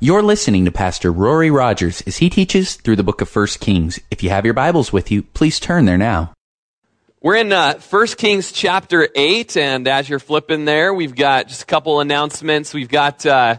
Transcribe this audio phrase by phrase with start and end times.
[0.00, 3.98] You're listening to Pastor Rory Rogers as he teaches through the book of 1 Kings.
[4.12, 6.34] If you have your Bibles with you, please turn there now.
[7.20, 11.62] We're in uh, 1 Kings chapter 8, and as you're flipping there, we've got just
[11.62, 12.72] a couple announcements.
[12.72, 13.58] We've got uh,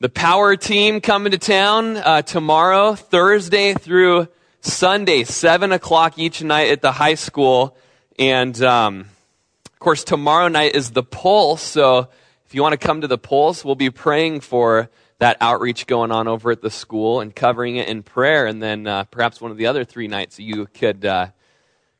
[0.00, 4.28] the power team coming to town uh, tomorrow, Thursday through
[4.62, 7.76] Sunday, 7 o'clock each night at the high school.
[8.18, 9.00] And um,
[9.66, 12.08] of course, tomorrow night is the Pulse, so
[12.46, 14.88] if you want to come to the Pulse, we'll be praying for
[15.18, 18.46] that outreach going on over at the school and covering it in prayer.
[18.46, 21.28] And then uh, perhaps one of the other three nights you could uh,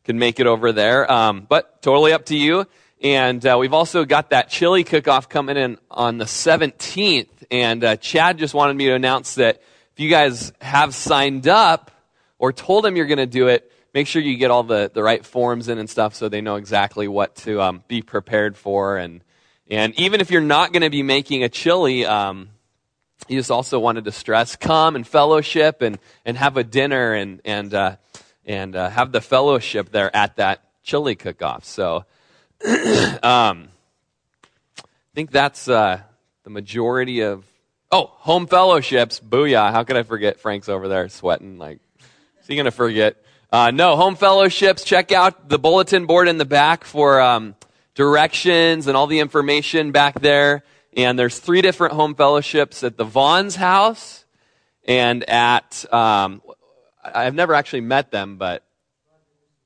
[0.04, 1.10] could make it over there.
[1.10, 2.66] Um, but totally up to you.
[3.02, 7.28] And uh, we've also got that chili cook-off coming in on the 17th.
[7.50, 11.90] And uh, Chad just wanted me to announce that if you guys have signed up
[12.38, 15.02] or told him you're going to do it, make sure you get all the, the
[15.02, 18.96] right forms in and stuff so they know exactly what to um, be prepared for.
[18.96, 19.22] And,
[19.68, 22.48] and even if you're not going to be making a chili, um,
[23.26, 27.40] he just also wanted to stress come and fellowship and, and have a dinner and,
[27.44, 27.96] and, uh,
[28.44, 31.64] and uh, have the fellowship there at that chili cook off.
[31.64, 32.04] So
[32.64, 33.68] um,
[34.78, 36.00] I think that's uh,
[36.44, 37.44] the majority of.
[37.90, 39.20] Oh, home fellowships.
[39.20, 39.72] Booyah.
[39.72, 40.40] How could I forget?
[40.40, 41.58] Frank's over there sweating.
[41.58, 41.80] Like,
[42.40, 43.16] is he going to forget?
[43.50, 44.84] Uh, no, home fellowships.
[44.84, 47.54] Check out the bulletin board in the back for um,
[47.94, 50.64] directions and all the information back there.
[50.96, 54.24] And there's three different home fellowships at the Vaughn's house
[54.86, 56.42] and at, um,
[57.04, 58.64] I've never actually met them, but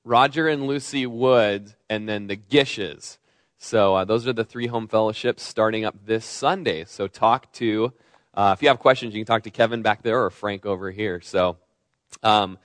[0.05, 3.19] Roger and Lucy Wood, and then the Gishes.
[3.57, 6.85] So uh, those are the three home fellowships starting up this Sunday.
[6.85, 7.93] So talk to,
[8.35, 10.91] uh, if you have questions, you can talk to Kevin back there or Frank over
[10.91, 11.21] here.
[11.21, 11.57] So
[12.25, 12.59] um,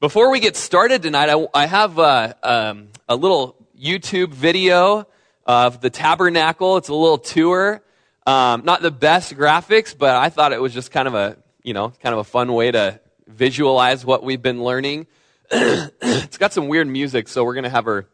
[0.00, 5.06] before we get started tonight, I, I have uh, um, a little YouTube video
[5.46, 6.78] of the tabernacle.
[6.78, 7.82] It's a little tour.
[8.28, 11.72] Um, not the best graphics, but I thought it was just kind of a, you
[11.72, 15.06] know, kind of a fun way to visualize what we've been learning.
[15.50, 18.06] it's got some weird music, so we're going to have her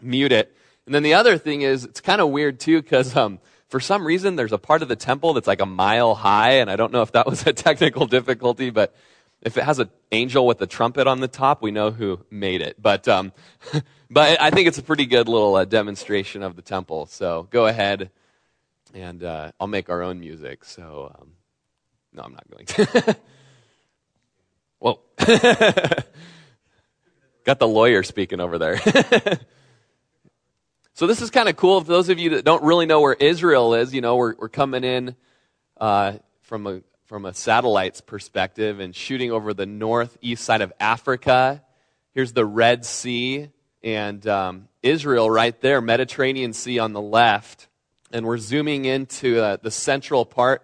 [0.00, 0.56] mute it.
[0.86, 4.06] And then the other thing is, it's kind of weird too, because um, for some
[4.06, 6.90] reason there's a part of the temple that's like a mile high, and I don't
[6.90, 8.96] know if that was a technical difficulty, but
[9.42, 12.62] if it has an angel with a trumpet on the top, we know who made
[12.62, 12.80] it.
[12.80, 13.34] But, um,
[14.10, 17.04] but I think it's a pretty good little uh, demonstration of the temple.
[17.04, 18.08] So go ahead
[18.94, 20.64] and uh, I'll make our own music.
[20.64, 21.32] So, um,
[22.12, 23.16] no, I'm not going to.
[24.78, 25.00] Whoa.
[27.44, 28.78] Got the lawyer speaking over there.
[30.94, 31.80] so this is kind of cool.
[31.80, 34.48] For those of you that don't really know where Israel is, you know, we're, we're
[34.48, 35.16] coming in
[35.78, 41.64] uh, from a from a satellite's perspective and shooting over the northeast side of Africa.
[42.12, 43.48] Here's the Red Sea
[43.82, 47.67] and um, Israel right there, Mediterranean Sea on the left
[48.12, 50.62] and we're zooming into uh, the central part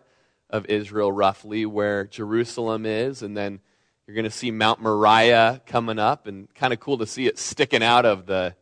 [0.50, 3.22] of Israel, roughly, where Jerusalem is.
[3.22, 3.60] And then
[4.06, 7.38] you're going to see Mount Moriah coming up, and kind of cool to see it
[7.38, 8.54] sticking out of the.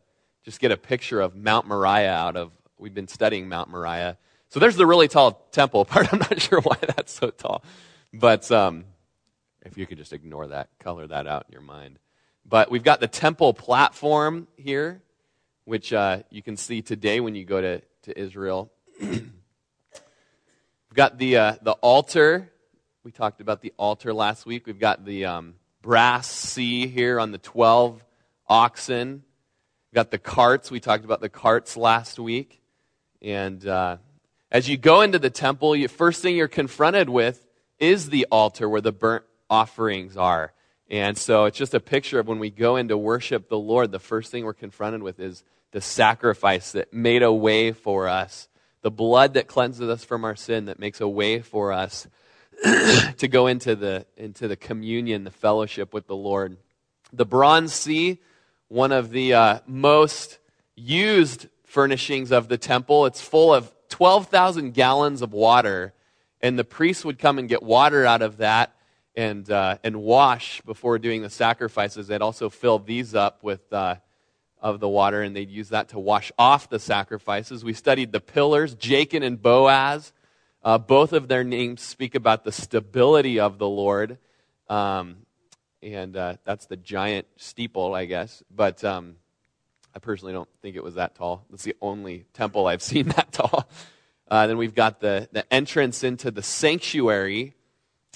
[0.43, 2.51] Just get a picture of Mount Moriah out of.
[2.77, 4.17] We've been studying Mount Moriah.
[4.49, 6.11] So there's the really tall temple part.
[6.11, 7.63] I'm not sure why that's so tall.
[8.13, 8.85] But um,
[9.65, 11.99] if you could just ignore that, color that out in your mind.
[12.45, 15.01] But we've got the temple platform here,
[15.63, 18.71] which uh, you can see today when you go to to Israel.
[19.01, 19.31] We've
[20.93, 22.51] got the, uh, the altar.
[23.03, 24.67] We talked about the altar last week.
[24.67, 28.03] We've got the um, brass sea here on the 12
[28.47, 29.23] oxen.
[29.91, 30.69] We've got the carts.
[30.69, 32.61] We talked about the carts last week.
[33.21, 33.97] And uh,
[34.51, 37.45] as you go into the temple, the first thing you're confronted with
[37.79, 40.53] is the altar where the burnt offerings are.
[40.89, 43.91] And so it's just a picture of when we go in to worship the Lord,
[43.91, 48.47] the first thing we're confronted with is the sacrifice that made a way for us,
[48.83, 52.07] the blood that cleanses us from our sin, that makes a way for us
[52.63, 56.57] to go into the, into the communion, the fellowship with the Lord.
[57.11, 58.19] The Bronze Sea,
[58.67, 60.37] one of the uh, most
[60.75, 65.93] used furnishings of the temple, it's full of 12,000 gallons of water,
[66.39, 68.75] and the priests would come and get water out of that
[69.15, 72.07] and, uh, and wash before doing the sacrifices.
[72.07, 73.73] They'd also fill these up with.
[73.73, 73.95] Uh,
[74.63, 77.65] of the water, and they'd use that to wash off the sacrifices.
[77.65, 80.13] We studied the pillars, Jachin and Boaz.
[80.63, 84.17] Uh, both of their names speak about the stability of the Lord.
[84.69, 85.17] Um,
[85.81, 88.41] and uh, that's the giant steeple, I guess.
[88.49, 89.17] But um,
[89.93, 91.45] I personally don't think it was that tall.
[91.51, 93.69] It's the only temple I've seen that tall.
[94.31, 97.53] Uh, then we've got the, the entrance into the sanctuary,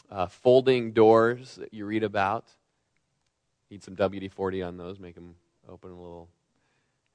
[0.09, 2.45] uh, folding doors that you read about.
[3.69, 5.35] Need some WD 40 on those, make them
[5.67, 6.29] open a little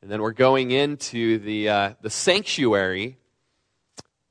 [0.02, 3.18] and then we're going into the, uh, the sanctuary,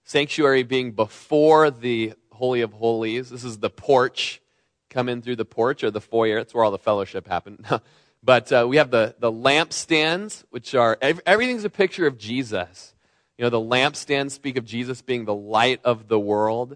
[0.04, 3.30] sanctuary being before the Holy of Holies.
[3.30, 4.42] This is the porch.
[4.90, 6.36] Come in through the porch or the foyer.
[6.36, 7.66] That's where all the fellowship happened.
[8.24, 12.94] but uh, we have the, the lampstands, which are, everything's a picture of Jesus.
[13.38, 16.76] You know, the lampstands speak of Jesus being the light of the world.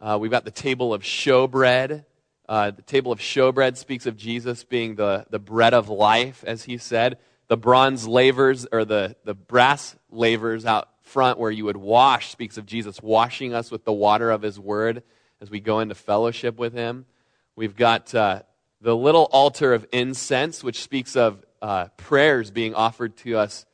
[0.00, 2.04] Uh, we've got the table of showbread.
[2.48, 6.64] Uh, the table of showbread speaks of Jesus being the, the bread of life, as
[6.64, 7.16] he said.
[7.54, 12.58] The bronze lavers, or the, the brass lavers out front where you would wash, speaks
[12.58, 15.04] of Jesus washing us with the water of his word
[15.40, 17.06] as we go into fellowship with him.
[17.54, 18.42] We've got uh,
[18.80, 23.66] the little altar of incense, which speaks of uh, prayers being offered to us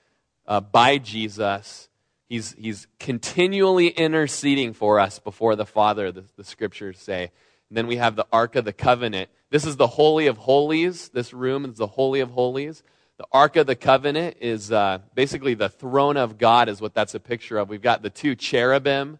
[0.46, 1.88] uh, by Jesus
[2.30, 7.32] He's, he's continually interceding for us before the Father, the, the scriptures say.
[7.68, 9.30] And then we have the Ark of the Covenant.
[9.50, 11.08] This is the Holy of Holies.
[11.08, 12.84] This room is the Holy of Holies.
[13.20, 17.14] The Ark of the Covenant is uh, basically the throne of God, is what that's
[17.14, 17.68] a picture of.
[17.68, 19.18] We've got the two cherubim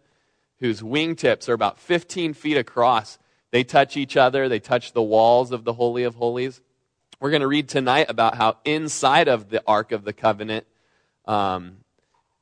[0.58, 3.18] whose wingtips are about 15 feet across.
[3.50, 6.62] They touch each other, they touch the walls of the Holy of Holies.
[7.20, 10.66] We're going to read tonight about how inside of the Ark of the Covenant,
[11.26, 11.76] um,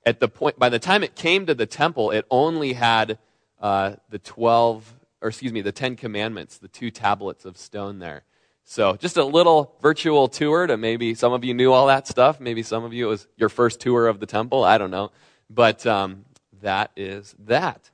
[0.06, 3.18] at the point, by the time it came to the temple, it only had
[3.60, 8.22] uh, the 12, or excuse me, the 10 commandments, the two tablets of stone there.
[8.70, 12.38] So just a little virtual tour to maybe some of you knew all that stuff.
[12.38, 14.62] Maybe some of you it was your first tour of the temple.
[14.62, 15.10] I don't know.
[15.48, 16.26] But um,
[16.60, 17.90] that is that.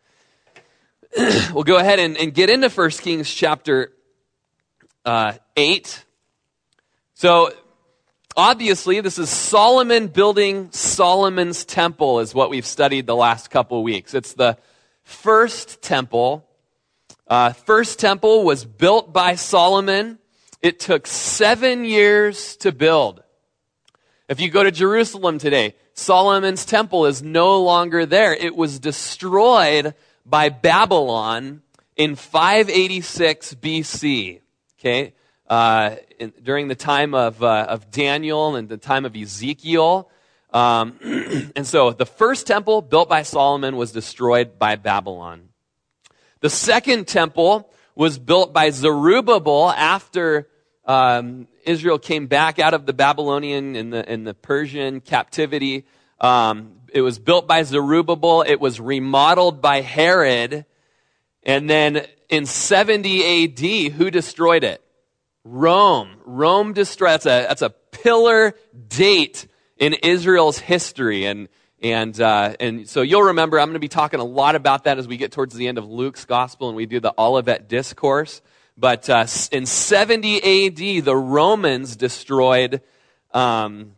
[1.53, 3.93] we'll go ahead and, and, get into 1 Kings chapter
[5.05, 6.05] uh, 8.
[7.15, 7.53] So
[8.37, 14.13] obviously, this is Solomon building Solomon's temple, is what we've studied the last couple weeks.
[14.13, 14.59] It's the
[15.05, 16.45] first temple.
[17.29, 20.19] Uh, first temple was built by Solomon.
[20.65, 23.23] It took seven years to build.
[24.29, 28.35] If you go to Jerusalem today, Solomon's temple is no longer there.
[28.35, 29.95] It was destroyed
[30.27, 31.63] by Babylon
[31.95, 34.41] in 586 BC.
[34.81, 35.13] Okay?
[35.49, 40.11] uh, in, during the time of, uh, of Daniel and the time of Ezekiel.
[40.53, 40.99] Um,
[41.57, 45.49] and so the first temple built by Solomon was destroyed by Babylon.
[46.41, 50.49] The second temple was built by Zerubbabel after
[50.87, 55.85] um, Israel came back out of the Babylonian and the, and the Persian captivity.
[56.21, 58.43] Um, it was built by Zerubbabel.
[58.43, 60.67] It was remodeled by Herod.
[61.43, 64.83] And then in 70 AD, who destroyed it?
[65.45, 66.17] Rome.
[66.25, 67.11] Rome destroyed.
[67.11, 68.55] That's a, that's a pillar
[68.89, 69.47] date
[69.77, 71.27] in Israel's history.
[71.27, 71.49] And,
[71.83, 74.99] and, uh, and so you'll remember, I'm going to be talking a lot about that
[74.99, 78.41] as we get towards the end of Luke's gospel and we do the Olivet Discourse.
[78.77, 82.81] But uh, in 70 AD, the Romans destroyed
[83.33, 83.93] um,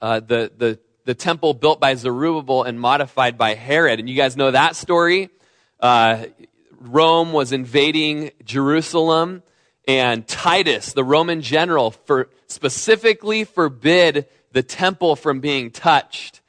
[0.00, 4.00] uh, the, the, the temple built by Zerubbabel and modified by Herod.
[4.00, 5.30] And you guys know that story.
[5.78, 6.26] Uh,
[6.80, 9.44] Rome was invading Jerusalem
[9.86, 16.40] and Titus, the Roman general, for specifically forbid the temple from being touched.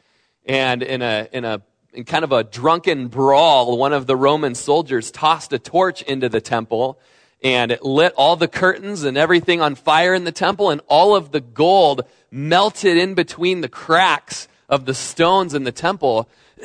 [0.46, 1.62] And in a, in a,
[1.94, 6.30] in kind of a drunken brawl, one of the Roman soldiers tossed a torch into
[6.30, 7.00] the temple
[7.42, 11.16] and it lit all the curtains and everything on fire in the temple and all
[11.16, 16.30] of the gold melted in between the cracks of the stones in the temple.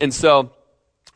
[0.00, 0.52] and so,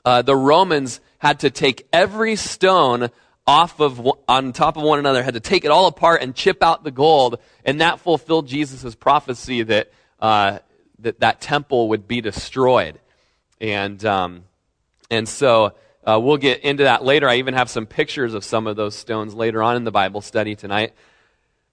[0.04, 3.10] uh, the Romans had to take every stone
[3.46, 6.62] off of on top of one another had to take it all apart and chip
[6.62, 10.58] out the gold and that fulfilled jesus' prophecy that uh,
[10.98, 13.00] that that temple would be destroyed
[13.60, 14.44] and um,
[15.10, 17.28] and so uh, we'll get into that later.
[17.28, 20.20] I even have some pictures of some of those stones later on in the bible
[20.20, 20.94] study tonight.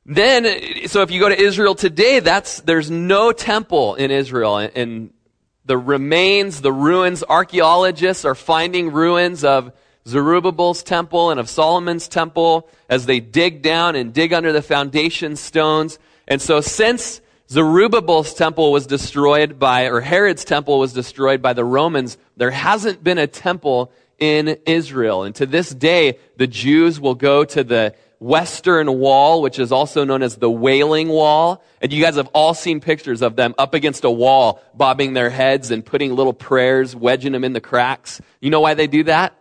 [0.05, 4.57] Then so if you go to israel today that's there's no temple in israel.
[4.57, 5.13] And, and
[5.65, 9.71] the remains the ruins archaeologists are finding ruins of
[10.07, 15.35] Zerubbabel's temple and of Solomon's temple as they dig down and dig under the foundation
[15.35, 15.99] stones.
[16.27, 17.19] And so since
[17.49, 23.03] Zerubbabel's temple was destroyed by, or Herod's temple was destroyed by the Romans, there hasn't
[23.03, 25.23] been a temple in Israel.
[25.23, 30.03] And to this day, the Jews will go to the western wall, which is also
[30.03, 31.63] known as the Wailing Wall.
[31.81, 35.29] And you guys have all seen pictures of them up against a wall, bobbing their
[35.29, 38.19] heads and putting little prayers, wedging them in the cracks.
[38.41, 39.37] You know why they do that?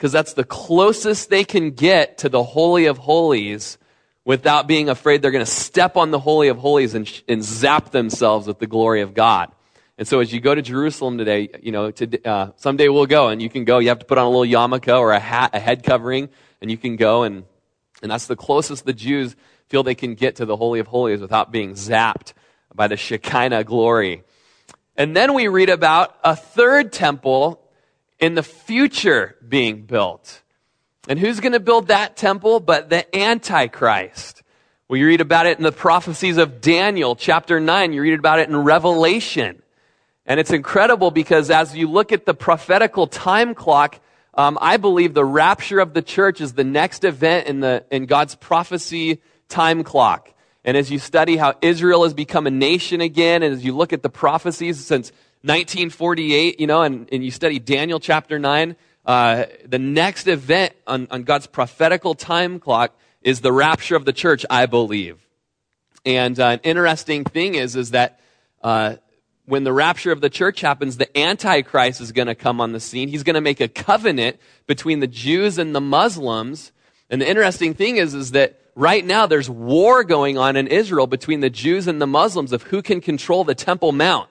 [0.00, 3.76] because that's the closest they can get to the Holy of Holies
[4.24, 7.90] without being afraid they're going to step on the Holy of Holies and, and zap
[7.90, 9.52] themselves with the glory of God.
[10.00, 13.28] And so as you go to Jerusalem today, you know, to, uh, someday we'll go
[13.28, 13.80] and you can go.
[13.80, 16.30] You have to put on a little yarmulke or a hat, a head covering,
[16.62, 17.44] and you can go and,
[18.00, 19.36] and that's the closest the Jews
[19.68, 22.32] feel they can get to the Holy of Holies without being zapped
[22.74, 24.22] by the Shekinah glory.
[24.96, 27.60] And then we read about a third temple
[28.18, 30.40] in the future being built.
[31.08, 34.42] And who's going to build that temple but the Antichrist?
[34.88, 37.92] You read about it in the prophecies of Daniel, chapter 9.
[37.92, 39.60] You read about it in Revelation.
[40.26, 44.00] And it's incredible because as you look at the prophetical time clock,
[44.34, 48.06] um, I believe the rapture of the church is the next event in, the, in
[48.06, 50.32] God's prophecy time clock.
[50.64, 53.92] And as you study how Israel has become a nation again, and as you look
[53.92, 55.10] at the prophecies since
[55.42, 61.08] 1948, you know, and, and you study Daniel chapter 9, uh, the next event on,
[61.10, 65.26] on God's prophetical time clock is the rapture of the church, I believe.
[66.04, 68.20] And uh, an interesting thing is, is that
[68.62, 68.96] uh,
[69.50, 72.78] when the rapture of the church happens, the Antichrist is going to come on the
[72.78, 73.08] scene.
[73.08, 74.38] He's going to make a covenant
[74.68, 76.70] between the Jews and the Muslims.
[77.10, 81.08] And the interesting thing is, is that right now there's war going on in Israel
[81.08, 84.28] between the Jews and the Muslims of who can control the Temple Mount.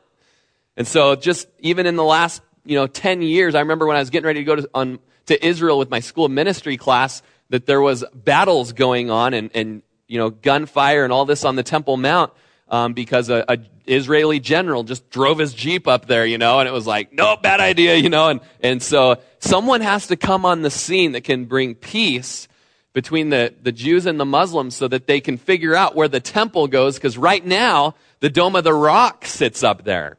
[0.78, 4.00] And so just even in the last, you know, 10 years, I remember when I
[4.00, 7.66] was getting ready to go to, on, to Israel with my school ministry class, that
[7.66, 11.64] there was battles going on and, and you know, gunfire and all this on the
[11.64, 12.32] Temple Mount
[12.70, 16.70] um, because a, a, Israeli general just drove his jeep up there, you know, and
[16.70, 20.46] it was like, no, bad idea, you know, and and so someone has to come
[20.46, 22.48] on the scene that can bring peace
[22.94, 26.20] between the, the Jews and the Muslims so that they can figure out where the
[26.20, 30.18] temple goes, because right now the Dome of the Rock sits up there.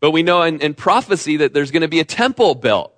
[0.00, 2.94] But we know in, in prophecy that there's going to be a temple built.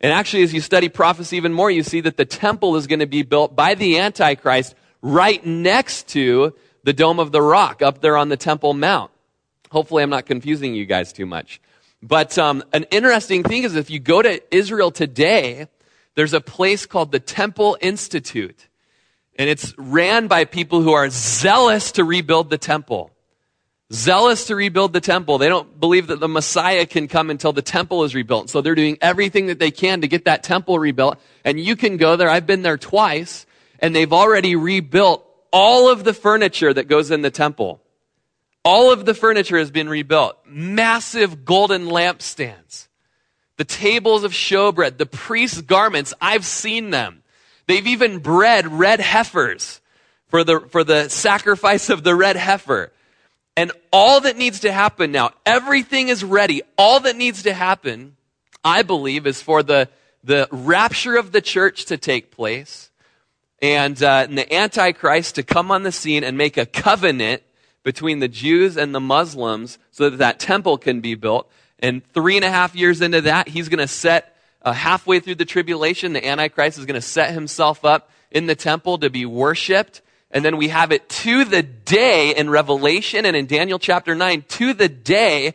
[0.00, 3.00] And actually, as you study prophecy even more, you see that the temple is going
[3.00, 8.00] to be built by the Antichrist right next to the Dome of the Rock up
[8.00, 9.10] there on the Temple Mount.
[9.70, 11.60] Hopefully, I'm not confusing you guys too much.
[12.02, 15.68] But um, an interesting thing is if you go to Israel today,
[16.14, 18.68] there's a place called the Temple Institute.
[19.36, 23.10] And it's ran by people who are zealous to rebuild the temple
[23.92, 25.38] zealous to rebuild the temple.
[25.38, 28.50] They don't believe that the Messiah can come until the temple is rebuilt.
[28.50, 31.18] So they're doing everything that they can to get that temple rebuilt.
[31.44, 32.28] And you can go there.
[32.28, 33.46] I've been there twice
[33.80, 37.80] and they've already rebuilt all of the furniture that goes in the temple.
[38.64, 40.38] All of the furniture has been rebuilt.
[40.46, 42.88] Massive golden lampstands.
[43.56, 47.22] The tables of showbread, the priest's garments, I've seen them.
[47.66, 49.80] They've even bred red heifers
[50.28, 52.92] for the, for the sacrifice of the red heifer.
[53.56, 56.62] And all that needs to happen now, everything is ready.
[56.78, 58.16] All that needs to happen,
[58.64, 59.88] I believe, is for the,
[60.24, 62.89] the rapture of the church to take place
[63.62, 67.42] and, uh, and the Antichrist to come on the scene and make a covenant
[67.82, 71.50] between the Jews and the Muslims so that that temple can be built.
[71.78, 75.36] And three and a half years into that, he's going to set, uh, halfway through
[75.36, 79.24] the tribulation, the Antichrist is going to set himself up in the temple to be
[79.24, 84.14] worshiped and then we have it to the day in Revelation and in Daniel chapter
[84.14, 85.54] 9, to the day,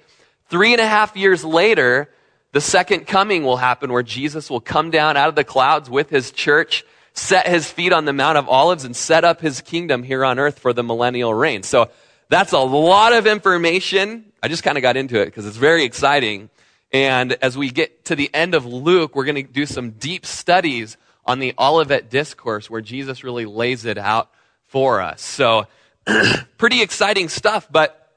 [0.50, 2.09] three and a half years later,
[2.51, 6.09] the second coming will happen where Jesus will come down out of the clouds with
[6.09, 6.83] his church,
[7.15, 10.38] set his feet on the Mount of Olives, and set up his kingdom here on
[10.38, 11.63] earth for the millennial reign.
[11.63, 11.89] So
[12.29, 14.31] that's a lot of information.
[14.43, 16.50] I just kind of got into it because it's very exciting.
[16.91, 20.25] And as we get to the end of Luke, we're going to do some deep
[20.25, 24.29] studies on the Olivet Discourse where Jesus really lays it out
[24.67, 25.22] for us.
[25.22, 25.67] So,
[26.57, 27.67] pretty exciting stuff.
[27.72, 28.12] But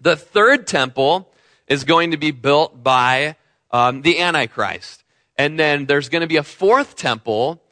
[0.00, 1.32] the third temple
[1.66, 3.36] is going to be built by
[3.70, 5.04] um, the Antichrist.
[5.36, 7.62] And then there's going to be a fourth temple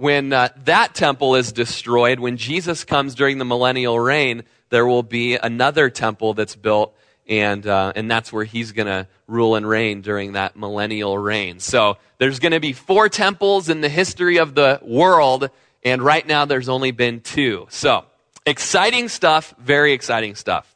[0.00, 2.20] when uh, that temple is destroyed.
[2.20, 6.96] When Jesus comes during the millennial reign, there will be another temple that's built.
[7.28, 11.60] And, uh, and that's where he's going to rule and reign during that millennial reign.
[11.60, 15.50] So there's going to be four temples in the history of the world
[15.82, 17.66] and right now there's only been two.
[17.70, 18.04] So,
[18.44, 20.74] exciting stuff, very exciting stuff.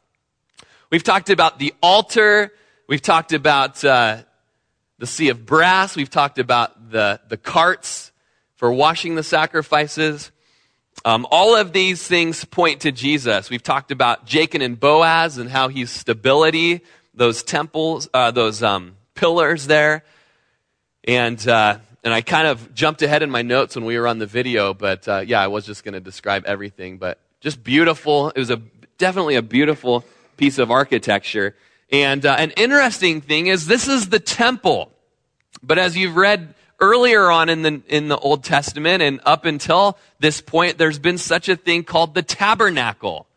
[0.89, 2.51] We've talked about the altar,
[2.87, 4.23] we've talked about uh,
[4.97, 8.11] the sea of brass, we've talked about the, the carts
[8.55, 10.31] for washing the sacrifices.
[11.03, 13.49] Um, all of these things point to Jesus.
[13.49, 16.81] We've talked about Jacob and Boaz and how he's stability,
[17.13, 20.03] those temples, uh, those um, pillars there.
[21.03, 24.19] And uh, and I kind of jumped ahead in my notes when we were on
[24.19, 26.97] the video, but uh, yeah, I was just going to describe everything.
[26.97, 28.29] But just beautiful.
[28.29, 28.61] It was a
[28.97, 30.05] definitely a beautiful
[30.37, 31.55] piece of architecture.
[31.91, 34.91] And uh, an interesting thing is this is the temple.
[35.63, 39.97] But as you've read earlier on in the in the Old Testament and up until
[40.19, 43.27] this point, there's been such a thing called the tabernacle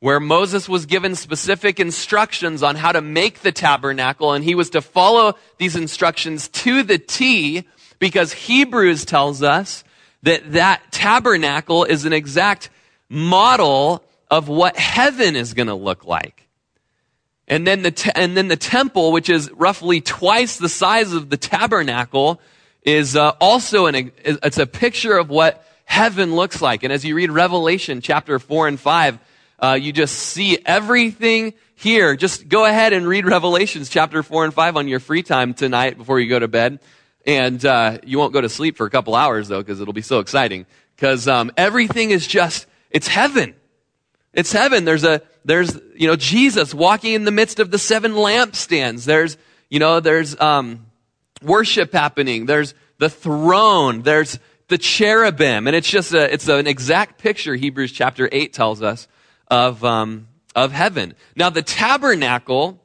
[0.00, 4.68] where Moses was given specific instructions on how to make the tabernacle, and he was
[4.68, 7.64] to follow these instructions to the T
[7.98, 9.82] because Hebrews tells us
[10.22, 12.68] that that tabernacle is an exact
[13.08, 16.48] model of what heaven is going to look like.
[17.48, 21.30] And then the, te- and then the temple, which is roughly twice the size of
[21.30, 22.40] the tabernacle,
[22.84, 26.82] is uh, also an, it's a picture of what heaven looks like.
[26.82, 29.18] And as you read Revelation chapter 4 and 5,
[29.58, 32.14] uh, you just see everything here.
[32.16, 35.96] Just go ahead and read Revelations chapter 4 and 5 on your free time tonight
[35.96, 36.80] before you go to bed.
[37.26, 40.02] And uh, you won't go to sleep for a couple hours, though, because it'll be
[40.02, 40.66] so exciting.
[40.94, 43.54] Because um, everything is just, it's heaven.
[44.34, 44.84] It's heaven.
[44.84, 49.06] There's a, there's, you know, Jesus walking in the midst of the seven lampstands.
[49.06, 49.38] There's,
[49.70, 50.84] you know, there's um,
[51.44, 52.46] worship happening.
[52.46, 54.02] There's the throne.
[54.02, 55.66] There's the cherubim.
[55.66, 59.08] And it's just a, it's an exact picture, Hebrews chapter 8 tells us,
[59.48, 61.14] of, um, of heaven.
[61.36, 62.80] Now, the tabernacle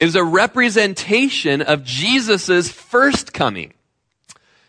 [0.00, 3.74] is a representation of Jesus' first coming.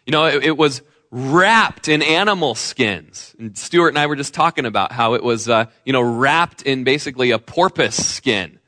[0.05, 0.81] You know, it, it, was
[1.11, 3.35] wrapped in animal skins.
[3.37, 6.63] And Stuart and I were just talking about how it was, uh, you know, wrapped
[6.63, 8.59] in basically a porpoise skin.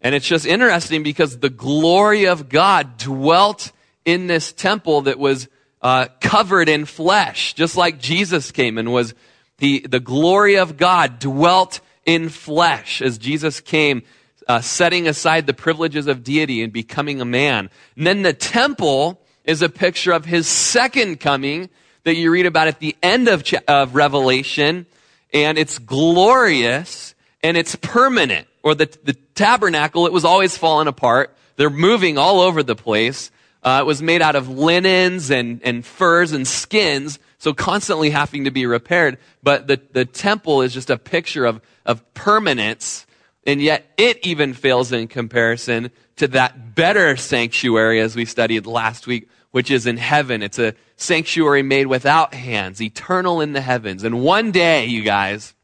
[0.00, 3.72] And it's just interesting because the glory of God dwelt
[4.06, 5.48] in this temple that was
[5.82, 9.14] uh, covered in flesh, just like Jesus came and was
[9.58, 14.02] the, the glory of God dwelt in flesh as Jesus came,
[14.48, 17.68] uh, setting aside the privileges of deity and becoming a man.
[17.96, 21.68] And then the temple is a picture of his second coming
[22.04, 24.86] that you read about at the end of, of Revelation.
[25.32, 28.46] And it's glorious and it's permanent.
[28.62, 31.36] Or the, the tabernacle, it was always falling apart.
[31.56, 33.30] They're moving all over the place.
[33.62, 38.44] Uh, it was made out of linens and, and furs and skins, so constantly having
[38.44, 39.18] to be repaired.
[39.42, 43.06] But the, the temple is just a picture of, of permanence,
[43.46, 49.06] and yet it even fails in comparison to that better sanctuary as we studied last
[49.06, 50.42] week, which is in heaven.
[50.42, 54.04] It's a sanctuary made without hands, eternal in the heavens.
[54.04, 55.54] And one day, you guys,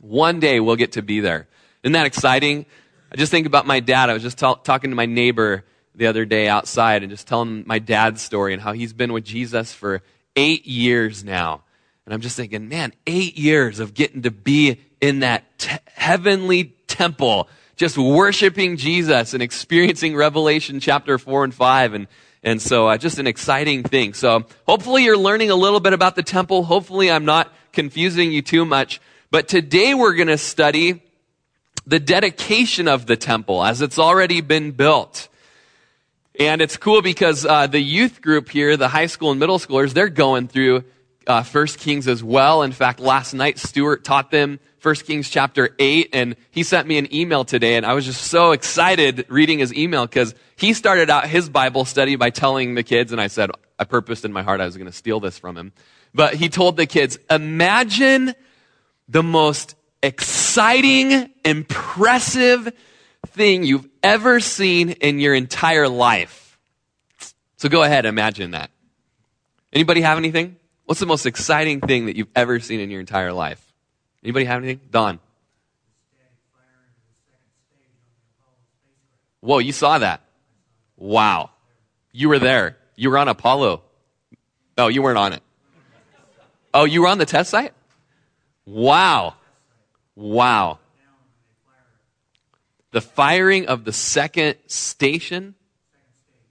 [0.00, 1.48] one day we'll get to be there.
[1.82, 2.66] Isn't that exciting?
[3.10, 4.08] I just think about my dad.
[4.08, 5.64] I was just ta- talking to my neighbor
[5.94, 9.24] the other day outside and just telling my dad's story and how he's been with
[9.24, 10.02] Jesus for
[10.36, 11.62] eight years now.
[12.04, 16.74] And I'm just thinking, man, eight years of getting to be in that t- heavenly
[16.86, 21.94] temple, just worshiping Jesus and experiencing Revelation chapter four and five.
[21.94, 22.08] And,
[22.42, 24.14] and so uh, just an exciting thing.
[24.14, 26.64] So hopefully you're learning a little bit about the temple.
[26.64, 29.00] Hopefully I'm not confusing you too much.
[29.30, 31.02] But today we're going to study
[31.86, 35.28] the dedication of the temple as it's already been built.
[36.38, 39.92] And it's cool because uh, the youth group here, the high school and middle schoolers,
[39.92, 40.84] they're going through
[41.26, 42.62] uh, First Kings as well.
[42.62, 46.98] In fact, last night Stuart taught them First Kings chapter eight, and he sent me
[46.98, 51.08] an email today, and I was just so excited reading his email because he started
[51.08, 54.42] out his Bible study by telling the kids, and I said I purposed in my
[54.42, 55.72] heart I was going to steal this from him,
[56.12, 58.34] but he told the kids, imagine
[59.08, 62.72] the most exciting, impressive
[63.28, 66.58] thing you've ever seen in your entire life.
[67.56, 68.70] So go ahead, imagine that.
[69.72, 70.56] Anybody have anything?
[70.84, 73.64] What's the most exciting thing that you've ever seen in your entire life?
[74.22, 74.80] Anybody have anything?
[74.90, 75.20] Don.
[79.40, 80.20] Whoa, you saw that.
[80.96, 81.50] Wow.
[82.12, 82.76] You were there.
[82.96, 83.82] You were on Apollo.
[84.78, 85.42] Oh, you weren't on it.
[86.74, 87.72] Oh, you were on the test site?
[88.66, 89.34] Wow.
[90.14, 90.78] Wow
[92.92, 95.54] the firing of the second station,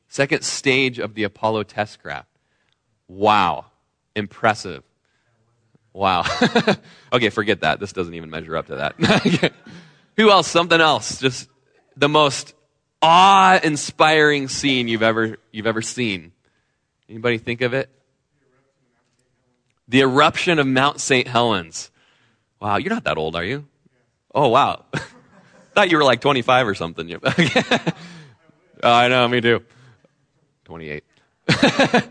[0.07, 2.27] second stage of the Apollo test craft.
[3.07, 3.65] Wow.
[4.15, 4.83] Impressive.
[5.93, 6.25] Wow.
[7.13, 7.79] okay, forget that.
[7.79, 9.53] This doesn't even measure up to that.
[10.17, 10.47] Who else?
[10.47, 11.19] Something else.
[11.19, 11.49] Just
[11.95, 12.53] the most
[13.01, 16.31] awe-inspiring scene you've ever you've ever seen.
[17.09, 17.89] Anybody think of it?
[19.87, 21.27] The eruption of Mount St.
[21.27, 21.91] Helens.
[22.61, 23.67] Wow, you're not that old, are you?
[24.33, 24.85] Oh, wow.
[25.73, 27.13] Thought you were like 25 or something.
[27.13, 27.21] oh,
[28.83, 29.63] I know, me too.
[30.65, 31.03] 28.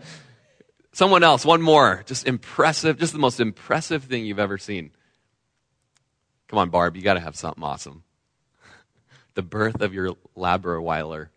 [0.93, 2.03] Someone else, one more.
[2.05, 4.91] Just impressive, just the most impressive thing you've ever seen.
[6.47, 8.03] Come on, Barb, you got to have something awesome.
[9.35, 11.29] the birth of your Labraweiler.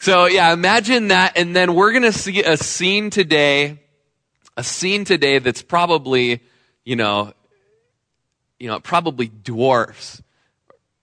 [0.00, 1.38] so, yeah, imagine that.
[1.38, 3.78] And then we're going to see a scene today,
[4.56, 6.42] a scene today that's probably,
[6.84, 7.32] you know,
[8.60, 10.22] you know, it probably dwarfs,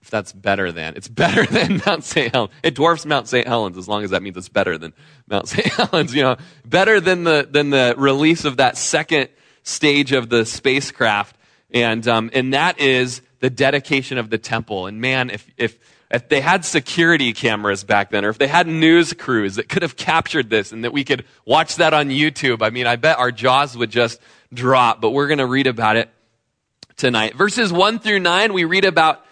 [0.00, 2.32] if that's better than, it's better than Mount St.
[2.32, 2.52] Helens.
[2.62, 3.46] It dwarfs Mount St.
[3.46, 4.94] Helens as long as that means it's better than
[5.28, 5.66] Mount St.
[5.74, 9.28] Helens, you know, better than the, than the release of that second
[9.64, 11.36] stage of the spacecraft.
[11.70, 14.86] And, um, and that is the dedication of the temple.
[14.86, 15.78] And man, if, if,
[16.10, 19.82] if they had security cameras back then, or if they had news crews that could
[19.82, 23.18] have captured this and that we could watch that on YouTube, I mean, I bet
[23.18, 24.20] our jaws would just
[24.54, 26.08] drop, but we're going to read about it
[26.98, 27.36] tonight.
[27.36, 29.24] Verses 1 through 9, we read about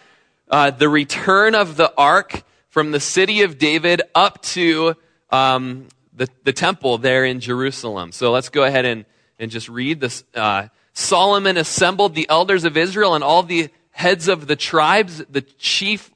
[0.48, 4.94] uh, the return of the ark from the city of David up to
[5.31, 8.12] um, the, the temple there in Jerusalem.
[8.12, 9.05] So let's go ahead and,
[9.40, 10.22] and just read this.
[10.33, 15.42] Uh, Solomon assembled the elders of Israel and all the heads of the tribes, the
[15.42, 16.12] chief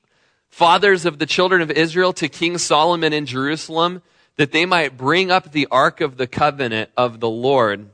[0.51, 4.03] fathers of the children of Israel to King Solomon in Jerusalem,
[4.37, 7.91] that they might bring up the ark of the covenant of the Lord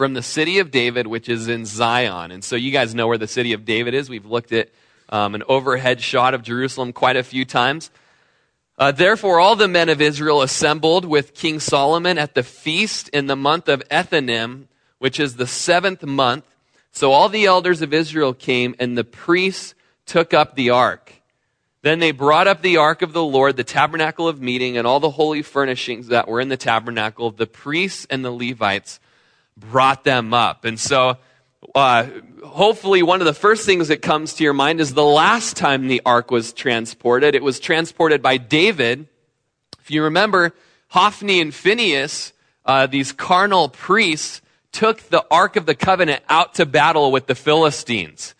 [0.00, 2.30] from the city of David, which is in Zion.
[2.30, 4.08] And so you guys know where the city of David is.
[4.08, 4.70] We've looked at
[5.10, 7.90] um, an overhead shot of Jerusalem quite a few times.
[8.78, 13.26] Uh, Therefore, all the men of Israel assembled with King Solomon at the feast in
[13.26, 14.68] the month of Ethanim,
[15.00, 16.46] which is the seventh month.
[16.92, 19.74] So all the elders of Israel came, and the priests
[20.06, 21.12] took up the ark.
[21.82, 24.98] Then they brought up the ark of the Lord, the tabernacle of meeting, and all
[24.98, 27.30] the holy furnishings that were in the tabernacle.
[27.30, 28.98] The priests and the Levites
[29.60, 30.64] brought them up.
[30.64, 31.18] And so,
[31.74, 32.06] uh,
[32.44, 35.86] hopefully, one of the first things that comes to your mind is the last time
[35.86, 37.34] the ark was transported.
[37.34, 39.06] It was transported by David.
[39.78, 40.54] If you remember,
[40.88, 42.32] Hophni and Phinehas,
[42.64, 44.40] uh, these carnal priests,
[44.72, 48.34] took the ark of the covenant out to battle with the Philistines.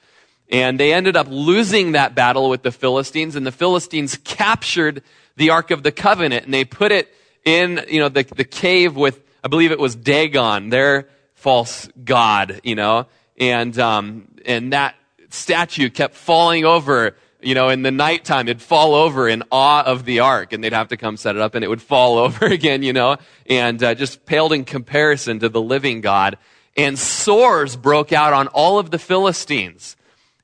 [0.50, 5.02] And they ended up losing that battle with the Philistines, and the Philistines captured
[5.36, 8.96] the Ark of the Covenant, and they put it in, you know, the, the cave
[8.96, 13.06] with, I believe it was Dagon, their false god, you know,
[13.38, 14.94] and, um, and that
[15.30, 20.04] statue kept falling over, you know, in the nighttime, it'd fall over in awe of
[20.04, 22.44] the ark, and they'd have to come set it up, and it would fall over
[22.46, 26.36] again, you know, and uh, just paled in comparison to the living God.
[26.76, 29.96] And sores broke out on all of the Philistines.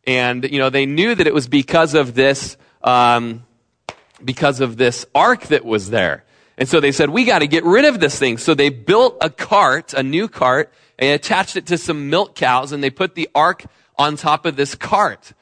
[0.07, 3.45] And, you know, they knew that it was because of this, um,
[4.25, 6.25] because of this ark that was there.
[6.59, 8.39] And so they said, we got to get rid of this thing.
[8.39, 12.73] So they built a cart, a new cart, and attached it to some milk cows,
[12.73, 13.67] and they put the ark
[13.99, 15.33] on top of this cart.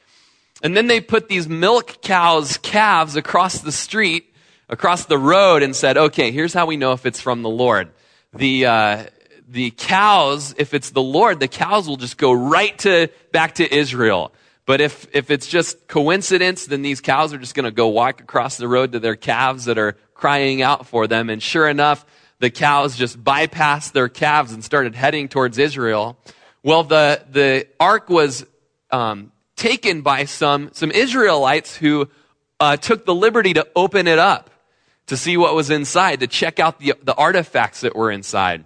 [0.61, 4.33] And then they put these milk cows' calves across the street,
[4.67, 7.91] across the road, and said, okay, here's how we know if it's from the Lord.
[8.33, 9.03] The, uh,
[9.47, 13.73] the cows, if it's the Lord, the cows will just go right to, back to
[13.73, 14.33] Israel.
[14.65, 18.19] But if, if it's just coincidence, then these cows are just going to go walk
[18.19, 21.29] across the road to their calves that are crying out for them.
[21.29, 22.03] And sure enough,
[22.39, 26.17] the cows just bypassed their calves and started heading towards Israel.
[26.63, 28.45] Well, the, the ark was
[28.89, 32.09] um, taken by some, some Israelites who
[32.59, 34.49] uh, took the liberty to open it up
[35.07, 38.65] to see what was inside, to check out the, the artifacts that were inside.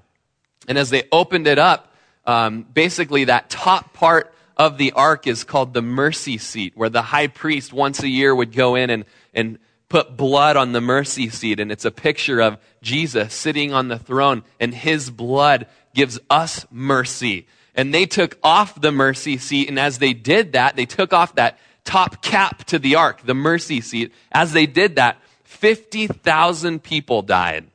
[0.67, 1.93] And as they opened it up,
[2.25, 7.01] um, basically that top part of the ark is called the mercy seat, where the
[7.01, 9.57] high priest once a year would go in and, and
[9.89, 11.59] put blood on the mercy seat.
[11.59, 16.65] And it's a picture of Jesus sitting on the throne, and his blood gives us
[16.71, 17.47] mercy.
[17.75, 21.35] And they took off the mercy seat, and as they did that, they took off
[21.35, 24.13] that top cap to the ark, the mercy seat.
[24.31, 27.65] As they did that, 50,000 people died.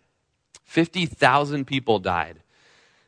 [0.64, 2.38] 50,000 people died.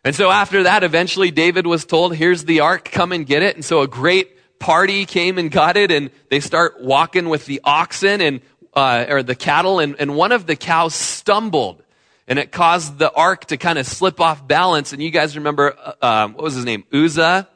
[0.05, 3.57] And so after that, eventually David was told, here's the ark, come and get it.
[3.57, 7.61] And so a great party came and got it, and they start walking with the
[7.65, 8.41] oxen and,
[8.77, 11.83] uh, or the cattle, and, and one of the cows stumbled.
[12.29, 14.93] And it caused the ark to kind of slip off balance.
[14.93, 16.85] And you guys remember, uh, um, what was his name?
[16.93, 17.49] Uzzah?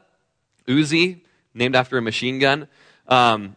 [0.66, 1.20] Uzi,
[1.52, 2.68] named after a machine gun.
[3.08, 3.56] Um,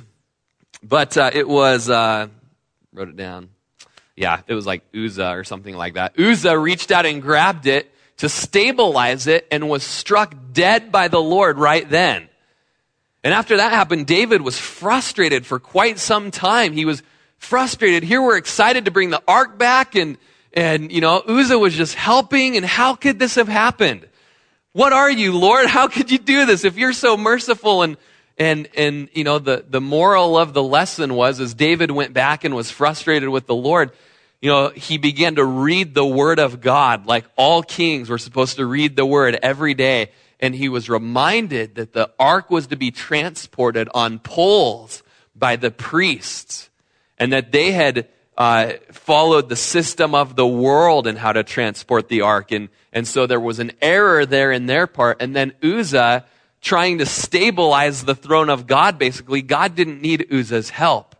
[0.82, 2.28] but uh, it was, uh,
[2.92, 3.50] wrote it down.
[4.16, 6.18] Yeah, it was like Uzzah or something like that.
[6.18, 11.20] Uzzah reached out and grabbed it to stabilize it and was struck dead by the
[11.20, 12.29] Lord right then.
[13.22, 16.72] And after that happened, David was frustrated for quite some time.
[16.72, 17.02] He was
[17.36, 18.02] frustrated.
[18.02, 20.16] Here we're excited to bring the ark back and,
[20.52, 22.56] and, you know, Uzzah was just helping.
[22.56, 24.08] And how could this have happened?
[24.72, 25.66] What are you, Lord?
[25.66, 26.64] How could you do this?
[26.64, 27.96] If you're so merciful and,
[28.38, 32.44] and, and, you know, the, the moral of the lesson was as David went back
[32.44, 33.90] and was frustrated with the Lord,
[34.40, 38.56] you know, he began to read the word of God like all kings were supposed
[38.56, 40.12] to read the word every day.
[40.40, 45.02] And he was reminded that the ark was to be transported on poles
[45.36, 46.70] by the priests
[47.18, 52.08] and that they had uh, followed the system of the world and how to transport
[52.08, 52.52] the ark.
[52.52, 55.20] And, and so there was an error there in their part.
[55.20, 56.24] And then Uzzah
[56.62, 61.16] trying to stabilize the throne of God, basically, God didn't need Uzzah's help.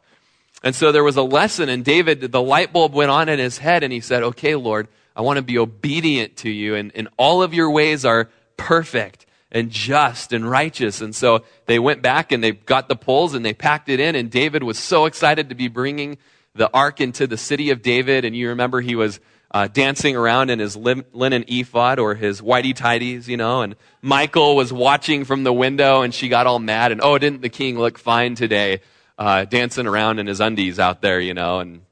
[0.62, 3.58] And so there was a lesson, and David, the light bulb went on in his
[3.58, 7.08] head, and he said, Okay, Lord, I want to be obedient to you, and, and
[7.16, 8.28] all of your ways are
[8.60, 11.00] perfect and just and righteous.
[11.00, 14.14] And so they went back and they got the poles and they packed it in,
[14.14, 16.18] and David was so excited to be bringing
[16.54, 18.24] the ark into the city of David.
[18.24, 19.20] And you remember he was
[19.52, 24.54] uh, dancing around in his linen ephod or his whitey tidies, you know, and Michal
[24.54, 27.78] was watching from the window and she got all mad and, oh, didn't the king
[27.78, 28.80] look fine today,
[29.18, 31.82] uh, dancing around in his undies out there, you know, and,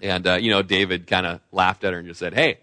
[0.00, 2.58] and, uh, you know, David kind of laughed at her and just said, hey,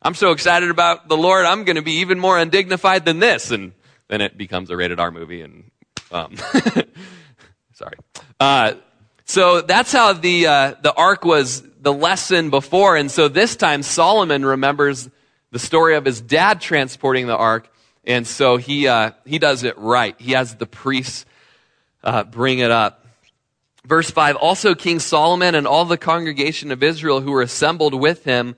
[0.00, 3.50] I'm so excited about the Lord, I'm going to be even more undignified than this.
[3.50, 3.72] And
[4.06, 5.70] then it becomes a rated R movie and,
[6.12, 6.36] um,
[7.74, 7.96] sorry.
[8.38, 8.74] Uh,
[9.24, 12.96] so that's how the, uh, the ark was the lesson before.
[12.96, 15.10] And so this time Solomon remembers
[15.50, 17.68] the story of his dad transporting the ark.
[18.04, 20.14] And so he, uh, he does it right.
[20.20, 21.26] He has the priests
[22.04, 23.04] uh, bring it up.
[23.84, 28.22] Verse 5 Also, King Solomon and all the congregation of Israel who were assembled with
[28.22, 28.54] him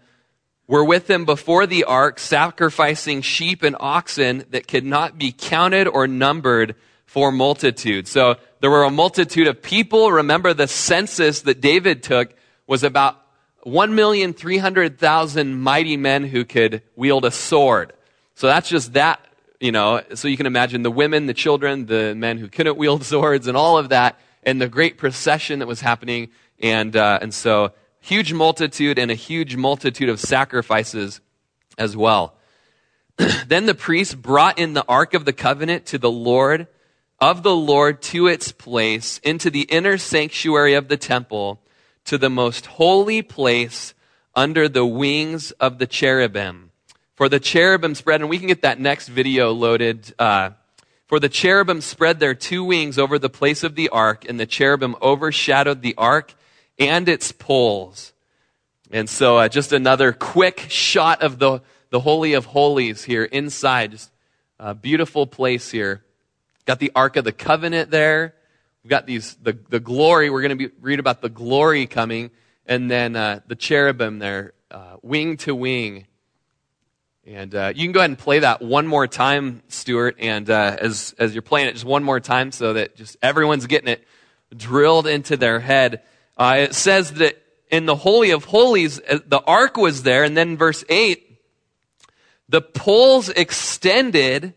[0.70, 5.88] were with them before the ark, sacrificing sheep and oxen that could not be counted
[5.88, 8.06] or numbered for multitude.
[8.06, 10.12] So there were a multitude of people.
[10.12, 12.32] Remember the census that David took
[12.68, 13.20] was about
[13.66, 17.92] 1,300,000 mighty men who could wield a sword.
[18.36, 19.18] So that's just that,
[19.58, 20.02] you know.
[20.14, 23.56] So you can imagine the women, the children, the men who couldn't wield swords, and
[23.56, 26.28] all of that, and the great procession that was happening.
[26.60, 31.20] And, uh, and so, huge multitude and a huge multitude of sacrifices
[31.78, 32.34] as well.
[33.46, 36.66] then the priests brought in the Ark of the Covenant to the Lord
[37.20, 41.60] of the Lord to its place into the inner sanctuary of the temple
[42.06, 43.94] to the most holy place
[44.34, 46.70] under the wings of the cherubim.
[47.14, 50.14] For the cherubim spread, and we can get that next video loaded.
[50.18, 50.50] Uh,
[51.06, 54.46] for the cherubim spread their two wings over the place of the ark, and the
[54.46, 56.34] cherubim overshadowed the ark
[56.80, 58.12] and its poles.
[58.90, 63.92] And so, uh, just another quick shot of the, the Holy of Holies here inside.
[63.92, 64.10] Just
[64.58, 66.02] a beautiful place here.
[66.64, 68.34] Got the Ark of the Covenant there.
[68.82, 70.30] We've got these, the, the glory.
[70.30, 72.30] We're going to read about the glory coming.
[72.66, 76.06] And then uh, the cherubim there, uh, wing to wing.
[77.26, 80.16] And uh, you can go ahead and play that one more time, Stuart.
[80.18, 83.66] And uh, as, as you're playing it, just one more time so that just everyone's
[83.66, 84.04] getting it
[84.56, 86.02] drilled into their head.
[86.40, 87.36] Uh, it says that
[87.70, 90.24] in the Holy of Holies, uh, the ark was there.
[90.24, 91.38] And then verse 8,
[92.48, 94.54] the poles extended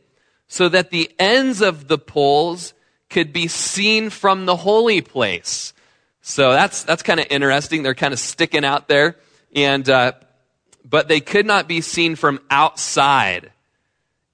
[0.48, 2.74] so that the ends of the poles
[3.10, 5.74] could be seen from the holy place.
[6.22, 7.84] So that's, that's kind of interesting.
[7.84, 9.18] They're kind of sticking out there.
[9.54, 10.14] And, uh,
[10.90, 13.52] but they could not be seen from outside.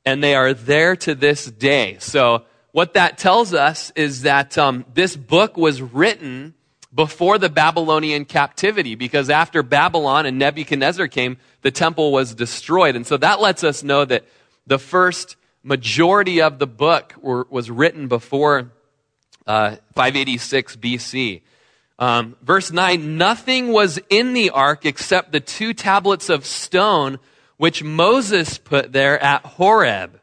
[0.06, 1.98] And they are there to this day.
[2.00, 6.54] So what that tells us is that um, this book was written
[6.94, 12.96] before the Babylonian captivity, because after Babylon and Nebuchadnezzar came, the temple was destroyed.
[12.96, 14.26] And so that lets us know that
[14.66, 18.72] the first majority of the book were, was written before
[19.46, 21.42] uh, 586 BC.
[22.00, 27.20] Um, verse 9 Nothing was in the ark except the two tablets of stone
[27.58, 30.22] which Moses put there at Horeb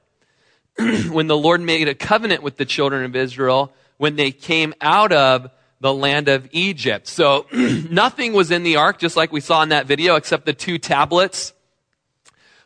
[0.79, 5.13] when the Lord made a covenant with the children of Israel when they came out
[5.13, 5.51] of
[5.81, 7.07] the land of Egypt.
[7.07, 10.53] So nothing was in the ark, just like we saw in that video, except the
[10.53, 11.53] two tablets.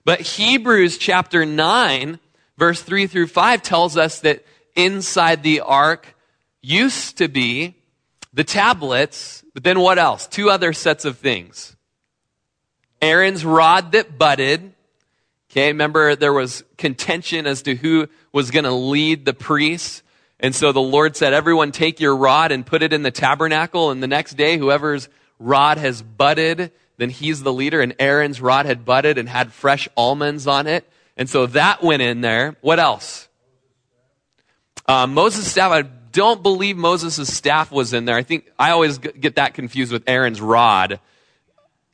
[0.05, 2.19] But Hebrews chapter 9
[2.61, 4.45] verse 3 through 5 tells us that
[4.77, 6.15] inside the ark
[6.61, 7.75] used to be
[8.35, 10.27] the tablets, but then what else?
[10.27, 11.75] Two other sets of things.
[13.01, 14.75] Aaron's rod that budded.
[15.51, 20.03] Okay, remember there was contention as to who was going to lead the priests.
[20.41, 23.91] And so the Lord said, Everyone take your rod and put it in the tabernacle.
[23.91, 27.81] And the next day, whoever's rod has budded, then he's the leader.
[27.81, 30.91] And Aaron's rod had budded and had fresh almonds on it.
[31.17, 32.57] And so that went in there.
[32.63, 33.29] What else?
[34.87, 38.17] Uh, Moses' staff, I don't believe Moses' staff was in there.
[38.17, 41.01] I think I always get that confused with Aaron's rod.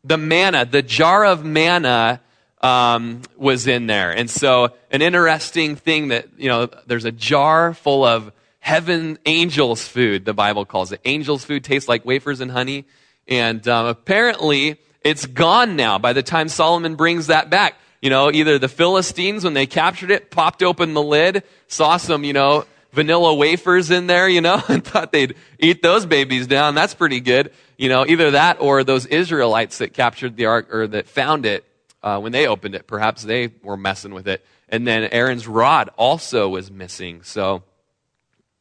[0.04, 2.20] The manna, the jar of manna
[2.60, 4.10] um, was in there.
[4.10, 9.86] And so an interesting thing that, you know, there's a jar full of heaven angels
[9.86, 11.00] food, the Bible calls it.
[11.04, 12.84] Angels food tastes like wafers and honey.
[13.28, 18.30] And um, apparently it's gone now by the time Solomon brings that back you know,
[18.30, 22.64] either the Philistines, when they captured it, popped open the lid, saw some, you know,
[22.92, 26.76] vanilla wafers in there, you know, and thought they'd eat those babies down.
[26.76, 27.52] That's pretty good.
[27.76, 31.64] You know, either that or those Israelites that captured the ark or that found it
[32.06, 32.86] uh, when they opened it.
[32.86, 34.46] Perhaps they were messing with it.
[34.68, 37.24] And then Aaron's rod also was missing.
[37.24, 37.64] So,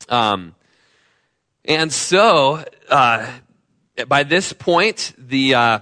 [0.10, 0.55] um,
[1.63, 3.27] and so, uh,
[4.08, 5.79] by this point, the, uh,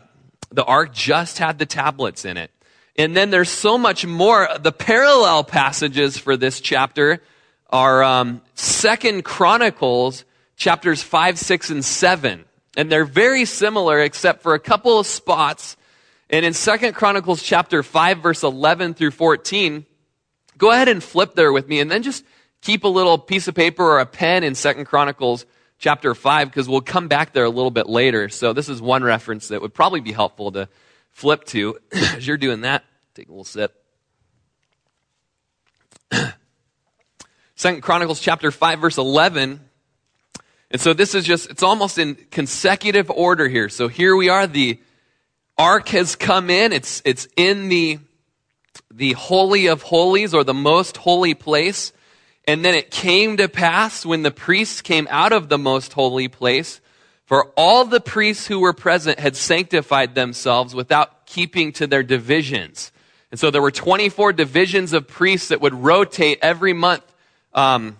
[0.52, 2.52] the ark just had the tablets in it.
[2.98, 4.50] And then there's so much more.
[4.60, 7.24] The parallel passages for this chapter
[7.70, 10.26] are um, Second Chronicles
[10.58, 12.44] chapters five, six, and seven,
[12.76, 15.78] and they're very similar except for a couple of spots.
[16.30, 19.86] And in Second Chronicles chapter 5, verse 11 through 14,
[20.58, 22.24] go ahead and flip there with me and then just
[22.62, 25.46] keep a little piece of paper or a pen in Second Chronicles
[25.78, 28.30] chapter 5 because we'll come back there a little bit later.
[28.30, 30.70] So this is one reference that would probably be helpful to
[31.12, 32.84] flip to as you're doing that.
[33.14, 33.84] Take a little sip.
[37.56, 39.60] Second Chronicles chapter 5 verse 11.
[40.72, 43.70] And so this is just, it's almost in consecutive order here.
[43.70, 44.80] So here we are, the
[45.58, 46.74] ark has come in.
[46.74, 48.00] It's, it's in the,
[48.92, 51.94] the holy of holies or the most holy place.
[52.48, 56.28] And then it came to pass when the priests came out of the most holy
[56.28, 56.82] place,
[57.26, 62.92] for all the priests who were present had sanctified themselves without keeping to their divisions.
[63.32, 67.04] And so there were 24 divisions of priests that would rotate every month
[67.54, 67.98] um,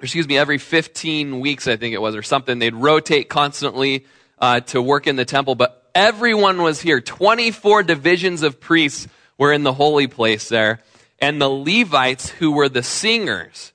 [0.00, 2.58] excuse me, every 15 weeks, I think it was, or something.
[2.58, 4.06] They'd rotate constantly
[4.38, 7.00] uh, to work in the temple, but everyone was here.
[7.00, 10.78] 24 divisions of priests were in the holy place there.
[11.18, 13.72] And the Levites, who were the singers,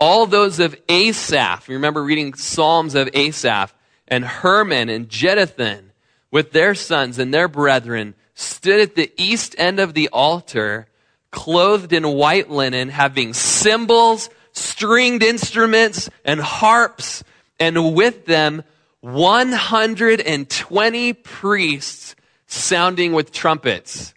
[0.00, 3.74] all those of Asaph, remember reading Psalms of Asaph,
[4.06, 5.90] and Heman and Jeduthun,
[6.30, 10.88] with their sons and their brethren, stood at the east end of the altar,
[11.30, 17.22] clothed in white linen, having cymbals stringed instruments and harps,
[17.60, 18.64] and with them
[19.00, 24.14] 120 priests sounding with trumpets.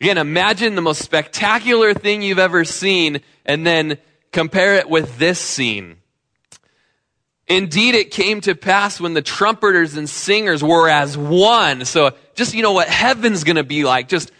[0.00, 3.98] Again, imagine the most spectacular thing you've ever seen, and then
[4.32, 5.96] compare it with this scene.
[7.46, 11.84] Indeed, it came to pass when the trumpeters and singers were as one.
[11.84, 14.08] So just, you know, what heaven's gonna be like.
[14.08, 14.30] Just,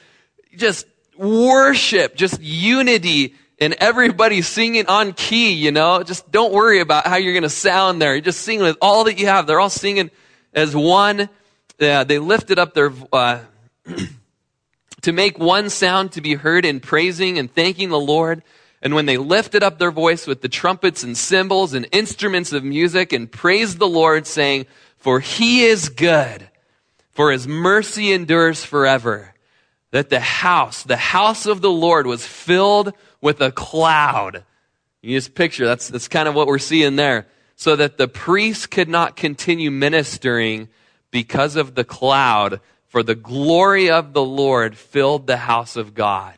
[0.56, 6.02] just worship, just unity and everybody's singing on key, you know.
[6.02, 8.14] Just don't worry about how you're going to sound there.
[8.14, 9.46] You're just singing with all that you have.
[9.46, 10.10] They're all singing
[10.54, 11.28] as one.
[11.78, 13.40] Yeah, they lifted up their, uh,
[15.02, 18.42] to make one sound to be heard in praising and thanking the Lord.
[18.82, 22.64] And when they lifted up their voice with the trumpets and cymbals and instruments of
[22.64, 26.48] music and praised the Lord, saying, For he is good,
[27.10, 29.34] for his mercy endures forever.
[29.90, 34.44] That the house, the house of the Lord was filled with a cloud.
[35.02, 37.26] You just picture, that's, that's kind of what we're seeing there.
[37.56, 40.68] So that the priests could not continue ministering
[41.10, 46.34] because of the cloud, for the glory of the Lord filled the house of God.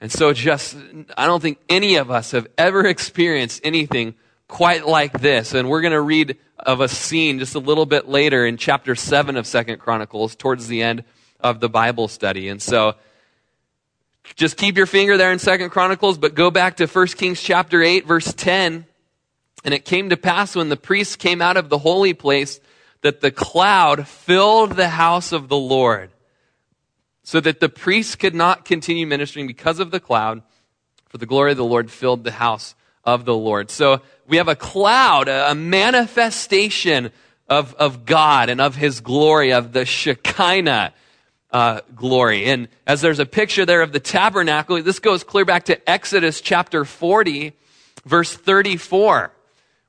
[0.00, 0.76] And so just,
[1.16, 4.14] I don't think any of us have ever experienced anything
[4.48, 5.54] quite like this.
[5.54, 8.94] And we're going to read of a scene just a little bit later in chapter
[8.94, 11.04] 7 of Second Chronicles towards the end
[11.38, 12.48] of the Bible study.
[12.48, 12.94] And so
[14.36, 17.82] just keep your finger there in Second Chronicles, but go back to 1 Kings chapter
[17.82, 18.86] 8, verse 10.
[19.64, 22.60] And it came to pass when the priests came out of the holy place
[23.02, 26.10] that the cloud filled the house of the Lord,
[27.22, 30.42] so that the priests could not continue ministering because of the cloud,
[31.08, 33.70] for the glory of the Lord filled the house of the Lord.
[33.70, 37.10] So we have a cloud, a manifestation
[37.48, 40.94] of, of God and of his glory, of the Shekinah
[41.52, 42.46] uh, glory.
[42.46, 46.40] And as there's a picture there of the tabernacle, this goes clear back to Exodus
[46.40, 47.52] chapter 40,
[48.04, 49.32] verse 34,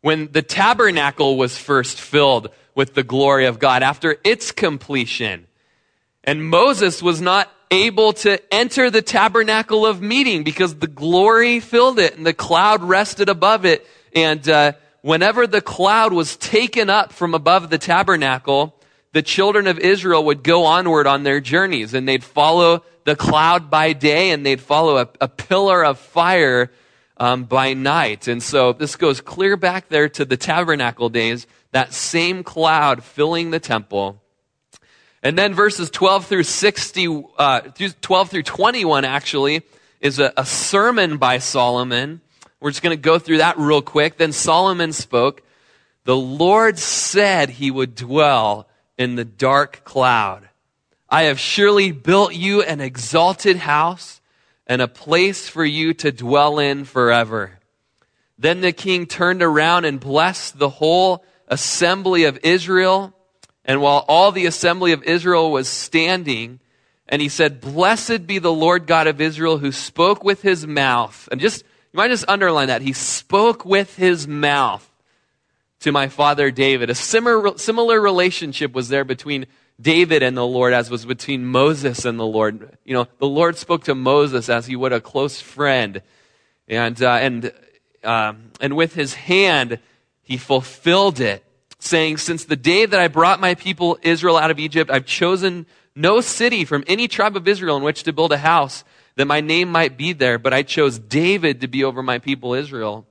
[0.01, 5.47] when the tabernacle was first filled with the glory of God after its completion.
[6.23, 11.99] And Moses was not able to enter the tabernacle of meeting because the glory filled
[11.99, 13.87] it and the cloud rested above it.
[14.13, 18.75] And uh, whenever the cloud was taken up from above the tabernacle,
[19.13, 23.69] the children of Israel would go onward on their journeys and they'd follow the cloud
[23.69, 26.71] by day and they'd follow a, a pillar of fire
[27.17, 28.27] um, by night.
[28.27, 33.51] And so this goes clear back there to the tabernacle days, that same cloud filling
[33.51, 34.21] the temple.
[35.23, 37.61] And then verses 12 through 60, uh,
[38.01, 39.61] 12 through 21 actually
[39.99, 42.21] is a, a sermon by Solomon.
[42.59, 44.17] We're just going to go through that real quick.
[44.17, 45.43] Then Solomon spoke.
[46.05, 50.49] The Lord said he would dwell in the dark cloud.
[51.09, 54.21] I have surely built you an exalted house
[54.67, 57.59] and a place for you to dwell in forever.
[58.37, 63.13] Then the king turned around and blessed the whole assembly of Israel.
[63.65, 66.59] And while all the assembly of Israel was standing,
[67.07, 71.27] and he said, Blessed be the Lord God of Israel who spoke with his mouth.
[71.31, 72.81] And just, you might just underline that.
[72.81, 74.90] He spoke with his mouth
[75.81, 76.89] to my father David.
[76.89, 79.47] A similar, similar relationship was there between
[79.79, 82.77] David and the Lord as was between Moses and the Lord.
[82.85, 86.01] You know, the Lord spoke to Moses as he would a close friend.
[86.67, 87.51] And, uh, and,
[88.03, 89.79] um, and with his hand,
[90.21, 91.43] he fulfilled it,
[91.79, 95.65] saying, Since the day that I brought my people Israel out of Egypt, I've chosen
[95.95, 98.83] no city from any tribe of Israel in which to build a house
[99.15, 102.53] that my name might be there, but I chose David to be over my people
[102.53, 103.05] Israel.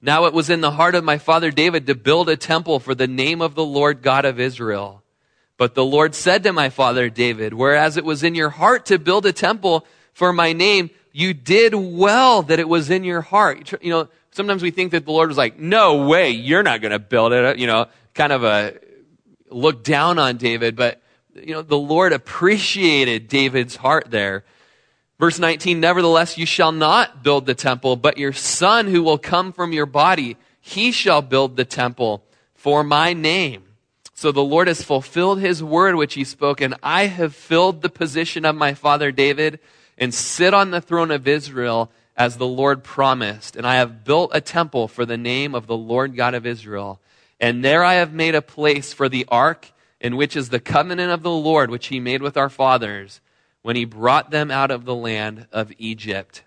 [0.00, 2.94] Now it was in the heart of my father David to build a temple for
[2.94, 5.02] the name of the Lord God of Israel.
[5.56, 8.98] But the Lord said to my father David, whereas it was in your heart to
[8.98, 13.72] build a temple for my name, you did well that it was in your heart.
[13.82, 16.92] You know, sometimes we think that the Lord was like, no way, you're not going
[16.92, 17.58] to build it.
[17.58, 18.74] You know, kind of a
[19.50, 21.00] look down on David, but
[21.34, 24.44] you know, the Lord appreciated David's heart there.
[25.18, 29.52] Verse 19, nevertheless, you shall not build the temple, but your son who will come
[29.52, 32.22] from your body, he shall build the temple
[32.54, 33.64] for my name.
[34.12, 37.88] So the Lord has fulfilled his word which he spoke, and I have filled the
[37.88, 39.58] position of my father David
[39.96, 43.56] and sit on the throne of Israel as the Lord promised.
[43.56, 47.00] And I have built a temple for the name of the Lord God of Israel.
[47.40, 51.10] And there I have made a place for the ark, in which is the covenant
[51.10, 53.20] of the Lord, which he made with our fathers
[53.66, 56.44] when he brought them out of the land of Egypt.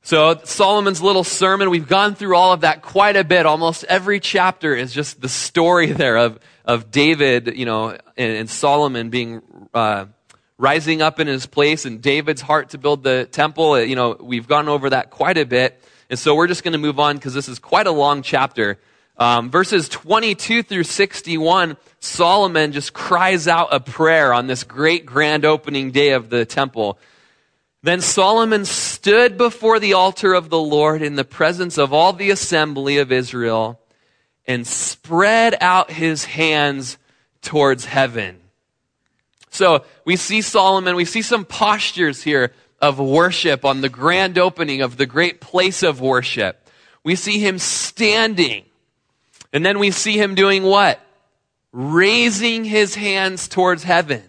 [0.00, 3.44] So, Solomon's little sermon, we've gone through all of that quite a bit.
[3.44, 8.48] Almost every chapter is just the story there of, of David, you know, and, and
[8.48, 9.42] Solomon being,
[9.74, 10.04] uh,
[10.56, 13.82] rising up in his place and David's heart to build the temple.
[13.82, 15.82] You know, we've gone over that quite a bit.
[16.10, 18.78] And so we're just going to move on because this is quite a long chapter.
[19.22, 25.44] Um, verses 22 through 61, Solomon just cries out a prayer on this great grand
[25.44, 26.98] opening day of the temple.
[27.84, 32.30] Then Solomon stood before the altar of the Lord in the presence of all the
[32.30, 33.80] assembly of Israel
[34.44, 36.98] and spread out his hands
[37.42, 38.40] towards heaven.
[39.50, 44.82] So we see Solomon, we see some postures here of worship on the grand opening
[44.82, 46.68] of the great place of worship.
[47.04, 48.64] We see him standing
[49.52, 51.00] and then we see him doing what?
[51.72, 54.22] Raising his hands towards heaven.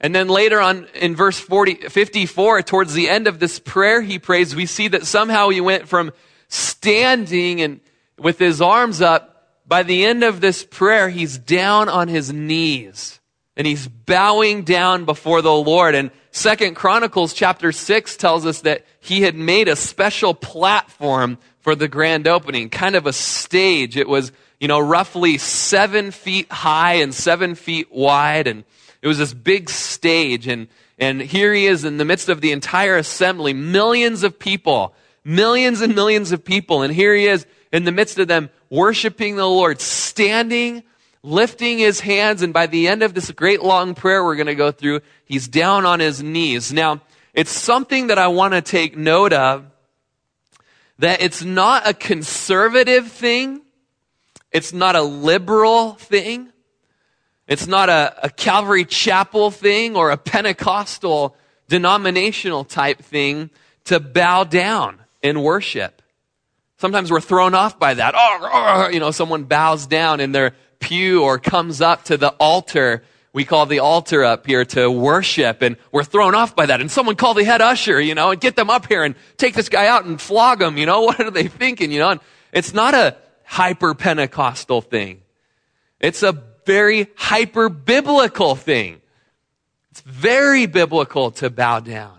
[0.00, 4.18] And then later on in verse 40, 54, towards the end of this prayer he
[4.18, 6.12] prays, we see that somehow he went from
[6.48, 7.80] standing and
[8.18, 9.26] with his arms up.
[9.66, 13.20] By the end of this prayer, he's down on his knees
[13.56, 15.94] and he's bowing down before the Lord.
[15.94, 21.74] And Second Chronicles chapter 6 tells us that he had made a special platform for
[21.74, 23.96] the grand opening, kind of a stage.
[23.96, 28.46] It was, you know, roughly seven feet high and seven feet wide.
[28.46, 28.64] And
[29.02, 30.48] it was this big stage.
[30.48, 34.94] And, and here he is in the midst of the entire assembly, millions of people,
[35.24, 36.82] millions and millions of people.
[36.82, 40.82] And here he is in the midst of them worshiping the Lord, standing,
[41.22, 42.42] lifting his hands.
[42.42, 45.46] And by the end of this great long prayer we're going to go through, he's
[45.46, 46.72] down on his knees.
[46.72, 47.02] Now,
[47.34, 49.66] it's something that I want to take note of
[51.00, 53.62] that it's not a conservative thing.
[54.52, 56.52] It's not a liberal thing.
[57.46, 61.34] It's not a, a Calvary Chapel thing or a Pentecostal
[61.68, 63.48] denominational type thing
[63.84, 66.02] to bow down in worship.
[66.76, 68.14] Sometimes we're thrown off by that.
[68.16, 72.30] Oh, oh, you know, someone bows down in their pew or comes up to the
[72.38, 76.80] altar we call the altar up here to worship and we're thrown off by that.
[76.80, 79.54] And someone call the head usher, you know, and get them up here and take
[79.54, 82.10] this guy out and flog him, you know, what are they thinking, you know?
[82.10, 82.20] And
[82.52, 85.22] it's not a hyper Pentecostal thing.
[86.00, 89.00] It's a very hyper biblical thing.
[89.90, 92.18] It's very biblical to bow down.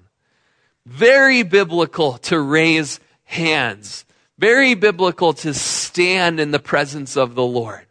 [0.86, 4.06] Very biblical to raise hands.
[4.38, 7.86] Very biblical to stand in the presence of the Lord.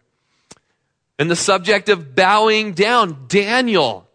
[1.21, 4.09] And the subject of bowing down, Daniel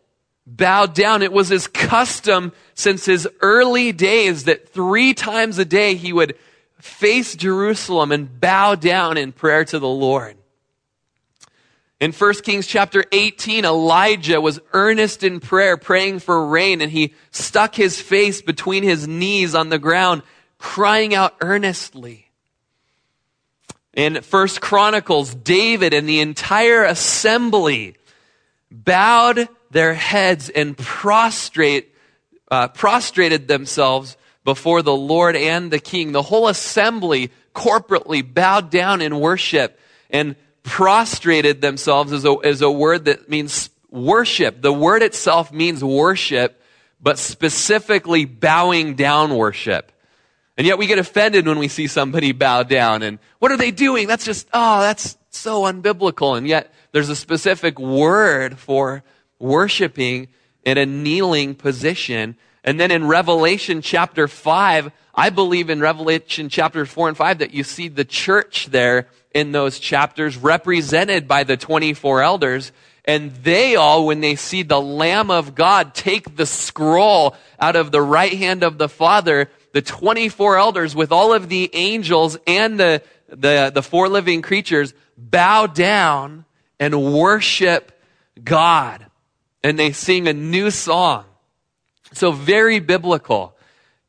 [0.48, 1.22] bowed down.
[1.22, 6.36] It was his custom since his early days that three times a day he would
[6.80, 10.36] face Jerusalem and bow down in prayer to the Lord.
[12.00, 17.14] In 1 Kings chapter 18, Elijah was earnest in prayer, praying for rain, and he
[17.30, 20.24] stuck his face between his knees on the ground,
[20.58, 22.25] crying out earnestly.
[23.96, 27.96] In First Chronicles, David and the entire assembly
[28.70, 31.96] bowed their heads and prostrate,
[32.52, 36.12] uh, prostrated themselves before the Lord and the King.
[36.12, 39.80] The whole assembly corporately bowed down in worship
[40.10, 44.62] and prostrated themselves is a, is a word that means worship.
[44.62, 46.62] The word itself means worship,
[47.00, 49.94] but specifically bowing down worship.
[50.58, 53.72] And yet we get offended when we see somebody bow down and what are they
[53.72, 54.08] doing?
[54.08, 56.38] That's just, oh, that's so unbiblical.
[56.38, 59.04] And yet there's a specific word for
[59.38, 60.30] worshiping
[60.64, 62.38] in a kneeling position.
[62.64, 67.54] And then in Revelation chapter 5, I believe in Revelation chapter 4 and 5 that
[67.54, 72.72] you see the church there in those chapters represented by the 24 elders.
[73.04, 77.92] And they all, when they see the Lamb of God take the scroll out of
[77.92, 82.80] the right hand of the Father, the 24 elders with all of the angels and
[82.80, 86.46] the, the, the four living creatures bow down
[86.80, 87.92] and worship
[88.42, 89.06] God.
[89.66, 91.26] And they sing a new song.
[92.14, 93.54] So very biblical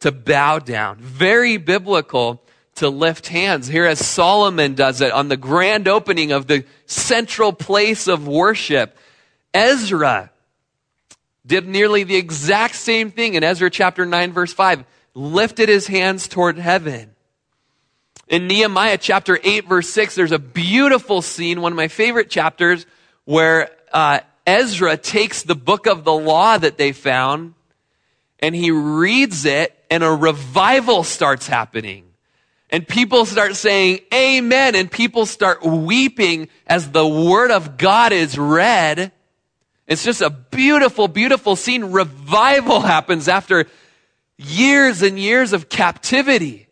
[0.01, 0.99] to bow down.
[0.99, 2.41] Very biblical
[2.77, 3.67] to lift hands.
[3.67, 8.97] Here as Solomon does it on the grand opening of the central place of worship.
[9.53, 10.31] Ezra
[11.45, 14.85] did nearly the exact same thing in Ezra chapter 9 verse 5.
[15.19, 17.13] Lifted his hands toward heaven.
[18.29, 22.85] In Nehemiah chapter 8 verse 6, there's a beautiful scene, one of my favorite chapters,
[23.25, 27.55] where uh, Ezra takes the book of the law that they found
[28.41, 32.05] and he reads it and a revival starts happening.
[32.69, 38.37] And people start saying amen and people start weeping as the word of God is
[38.37, 39.13] read.
[39.87, 41.87] It's just a beautiful, beautiful scene.
[41.87, 43.67] Revival happens after
[44.39, 46.69] years and years of captivity.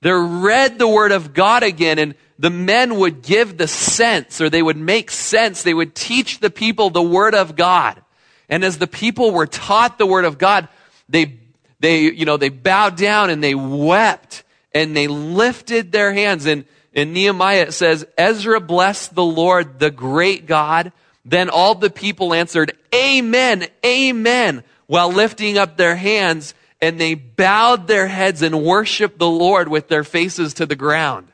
[0.00, 4.50] They're read the word of God again and the men would give the sense or
[4.50, 5.62] they would make sense.
[5.62, 8.02] They would teach the people the word of God.
[8.48, 10.68] And as the people were taught the word of God,
[11.08, 11.38] they,
[11.80, 16.46] they, you know, they bowed down and they wept and they lifted their hands.
[16.46, 20.92] And in Nehemiah it says, Ezra blessed the Lord, the great God.
[21.24, 27.86] Then all the people answered, Amen, Amen, while lifting up their hands and they bowed
[27.86, 31.28] their heads and worshiped the Lord with their faces to the ground.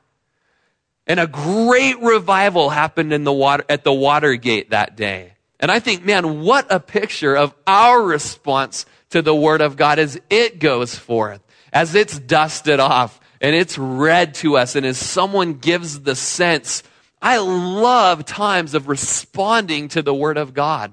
[1.06, 5.34] And a great revival happened in the water, at the Watergate that day.
[5.58, 9.98] And I think, man, what a picture of our response to the Word of God
[9.98, 11.40] as it goes forth,
[11.72, 16.84] as it's dusted off and it's read to us, and as someone gives the sense.
[17.20, 20.92] I love times of responding to the Word of God.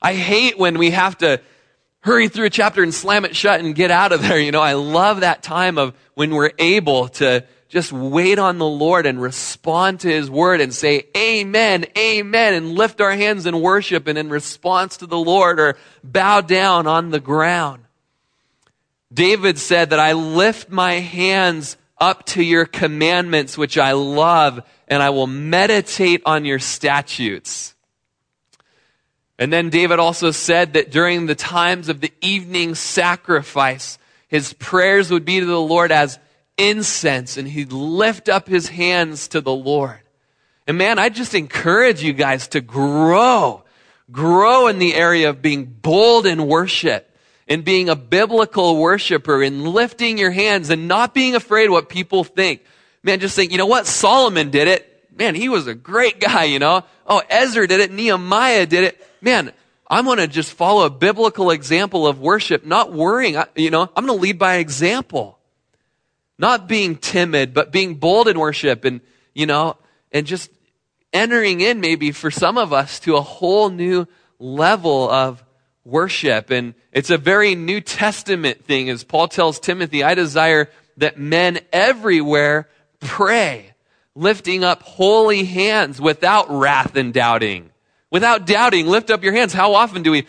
[0.00, 1.40] I hate when we have to
[2.00, 4.40] hurry through a chapter and slam it shut and get out of there.
[4.50, 8.66] You know, I love that time of when we're able to just wait on the
[8.66, 13.60] Lord and respond to His word and say, Amen, Amen, and lift our hands in
[13.60, 17.84] worship and in response to the Lord or bow down on the ground.
[19.12, 25.02] David said that I lift my hands up to your commandments, which I love, and
[25.02, 27.74] I will meditate on your statutes.
[29.40, 35.10] And then David also said that during the times of the evening sacrifice, his prayers
[35.10, 36.18] would be to the Lord as
[36.58, 40.00] incense and he'd lift up his hands to the Lord.
[40.66, 43.64] And man, I just encourage you guys to grow,
[44.12, 47.10] grow in the area of being bold in worship
[47.48, 52.24] and being a biblical worshiper and lifting your hands and not being afraid what people
[52.24, 52.62] think.
[53.02, 53.86] Man, just think, you know what?
[53.86, 54.89] Solomon did it.
[55.20, 56.82] Man, he was a great guy, you know?
[57.06, 57.92] Oh, Ezra did it.
[57.92, 59.52] Nehemiah did it man,
[59.88, 63.36] I'm going to just follow a biblical example of worship, not worrying.
[63.56, 65.38] You know, I'm going to lead by example.
[66.38, 69.00] Not being timid, but being bold in worship and,
[69.34, 69.76] you know,
[70.10, 70.50] and just
[71.12, 74.06] entering in maybe for some of us to a whole new
[74.38, 75.44] level of
[75.84, 76.50] worship.
[76.50, 78.88] And it's a very New Testament thing.
[78.88, 82.68] As Paul tells Timothy, I desire that men everywhere
[83.00, 83.69] pray,
[84.20, 87.70] lifting up holy hands without wrath and doubting
[88.10, 89.52] without doubting, lift up your hands.
[89.52, 90.26] How often do we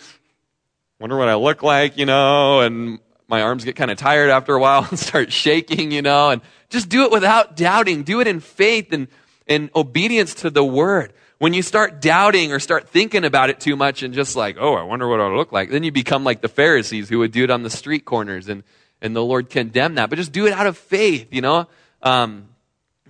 [0.99, 4.53] wonder what I look like, you know, and my arms get kind of tired after
[4.53, 8.03] a while and start shaking, you know, and just do it without doubting.
[8.03, 9.07] Do it in faith and,
[9.47, 11.13] and obedience to the word.
[11.39, 14.75] When you start doubting or start thinking about it too much and just like, oh,
[14.75, 17.43] I wonder what I look like, then you become like the Pharisees who would do
[17.43, 18.63] it on the street corners and,
[19.01, 20.11] and the Lord condemned that.
[20.11, 21.67] But just do it out of faith, you know?
[22.03, 22.49] Um,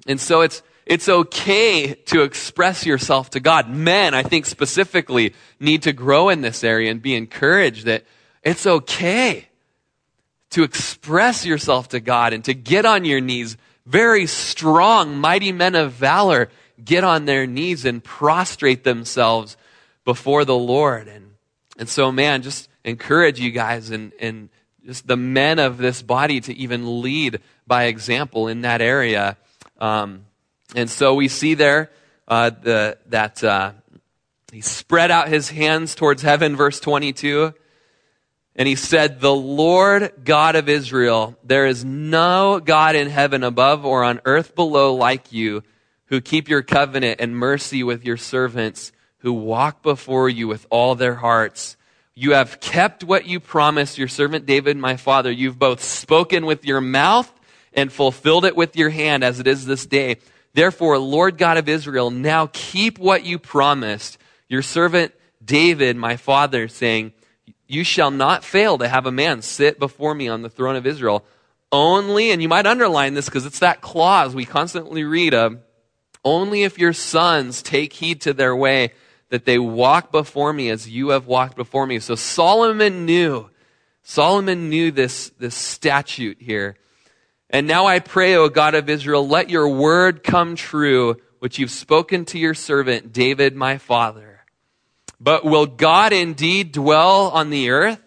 [0.08, 3.70] and so it's, it's okay to express yourself to God.
[3.70, 8.04] Men, I think specifically, need to grow in this area and be encouraged that
[8.44, 9.48] it's okay
[10.52, 13.58] to express yourself to God and to get on your knees.
[13.86, 16.50] Very strong, mighty men of valor
[16.84, 19.58] get on their knees and prostrate themselves
[20.04, 21.08] before the Lord.
[21.08, 21.34] And,
[21.78, 24.50] and so, man, just encourage you guys and, and
[24.86, 29.38] just the men of this body to even lead by example in that area.
[29.80, 30.26] Um,
[30.76, 31.91] and so we see there
[32.28, 33.74] uh, the, that uh,
[34.51, 37.53] he spread out his hands towards heaven, verse 22.
[38.55, 43.86] And he said, The Lord God of Israel, there is no God in heaven above
[43.86, 45.63] or on earth below like you,
[46.05, 50.95] who keep your covenant and mercy with your servants, who walk before you with all
[50.95, 51.78] their hearts.
[52.13, 55.32] You have kept what you promised your servant David, my father.
[55.32, 57.32] You've both spoken with your mouth
[57.74, 60.17] and fulfilled it with your hand, as it is this day.
[60.54, 66.68] Therefore, Lord God of Israel, now keep what you promised your servant David, my father,
[66.68, 67.14] saying,
[67.68, 70.86] You shall not fail to have a man sit before me on the throne of
[70.86, 71.26] Israel.
[71.72, 75.58] Only, and you might underline this because it's that clause we constantly read of,
[76.24, 78.91] only if your sons take heed to their way
[79.30, 81.99] that they walk before me as you have walked before me.
[81.99, 83.49] So Solomon knew,
[84.04, 86.76] Solomon knew this, this statute here.
[87.52, 91.70] And now I pray, O God of Israel, let your word come true, which you've
[91.70, 94.39] spoken to your servant David, my father.
[95.20, 98.02] But will God indeed dwell on the earth?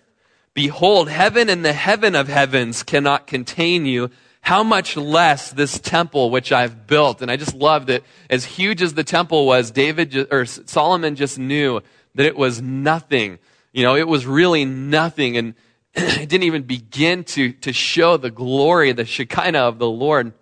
[0.54, 6.30] Behold, heaven and the heaven of heavens cannot contain you how much less this temple
[6.30, 7.20] which I've built.
[7.20, 11.38] And I just love that as huge as the temple was, David or Solomon just
[11.38, 11.80] knew
[12.14, 13.38] that it was nothing.
[13.72, 15.36] You know, it was really nothing.
[15.36, 15.54] And
[16.22, 20.32] it didn't even begin to, to show the glory, the Shekinah of the Lord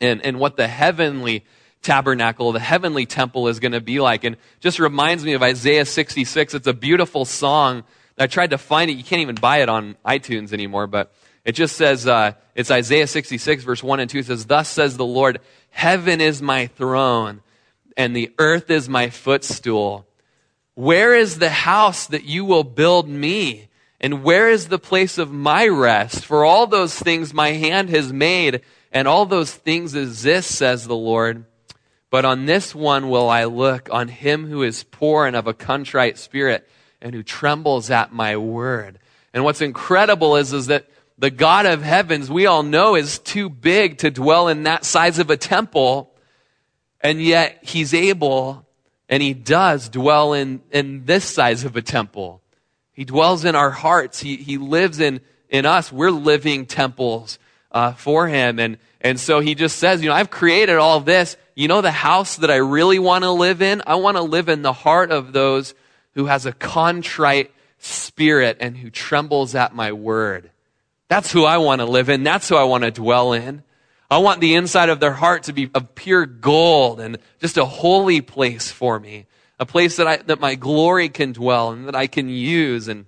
[0.00, 1.44] and, and what the heavenly
[1.82, 4.24] tabernacle, the heavenly temple is going to be like.
[4.24, 6.54] And just reminds me of Isaiah 66.
[6.54, 7.84] It's a beautiful song.
[8.18, 8.94] I tried to find it.
[8.94, 11.12] You can't even buy it on iTunes anymore, but
[11.44, 15.06] it just says, uh, it's Isaiah 66, verse 1 and 2 says, Thus says the
[15.06, 17.40] Lord, Heaven is my throne,
[17.96, 20.06] and the earth is my footstool.
[20.74, 23.68] Where is the house that you will build me?
[24.02, 26.24] And where is the place of my rest?
[26.24, 30.96] For all those things my hand has made, and all those things exist, says the
[30.96, 31.44] Lord.
[32.10, 35.54] But on this one will I look, on him who is poor and of a
[35.54, 36.68] contrite spirit,
[37.00, 38.98] and who trembles at my word.
[39.32, 43.48] And what's incredible is, is that the God of heavens, we all know, is too
[43.48, 46.12] big to dwell in that size of a temple.
[47.00, 48.66] And yet he's able
[49.08, 52.41] and he does dwell in, in this size of a temple.
[52.92, 54.20] He dwells in our hearts.
[54.20, 55.90] He, he lives in, in us.
[55.90, 57.38] We're living temples
[57.70, 58.58] uh, for him.
[58.58, 61.36] And, and so he just says, you know, I've created all this.
[61.54, 63.82] You know, the house that I really want to live in?
[63.86, 65.74] I want to live in the heart of those
[66.14, 70.50] who has a contrite spirit and who trembles at my word.
[71.08, 72.22] That's who I want to live in.
[72.22, 73.62] That's who I want to dwell in.
[74.10, 77.64] I want the inside of their heart to be of pure gold and just a
[77.64, 79.26] holy place for me.
[79.62, 82.88] A place that I, that my glory can dwell and that I can use.
[82.88, 83.06] And,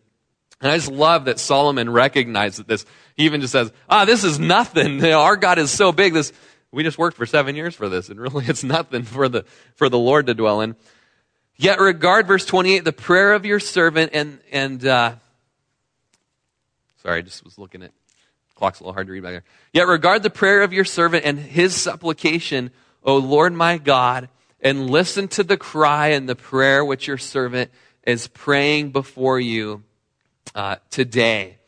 [0.61, 2.87] and I just love that Solomon recognized that this.
[3.17, 4.95] He even just says, ah, this is nothing.
[4.95, 6.13] You know, our God is so big.
[6.13, 6.33] This,
[6.71, 9.45] we just worked for seven years for this and really it's nothing for the,
[9.75, 10.77] for the Lord to dwell in.
[11.57, 15.17] Yet regard verse 28, the prayer of your servant and, and, uh,
[17.03, 17.91] Sorry, I just was looking at
[18.55, 19.45] clock's a little hard to read back there.
[19.73, 22.71] Yet regard the prayer of your servant and his supplication,
[23.03, 24.29] O Lord my God,
[24.65, 27.71] and listen to the cry and the prayer which your servant
[28.03, 29.85] is praying before you
[30.55, 31.59] uh, today.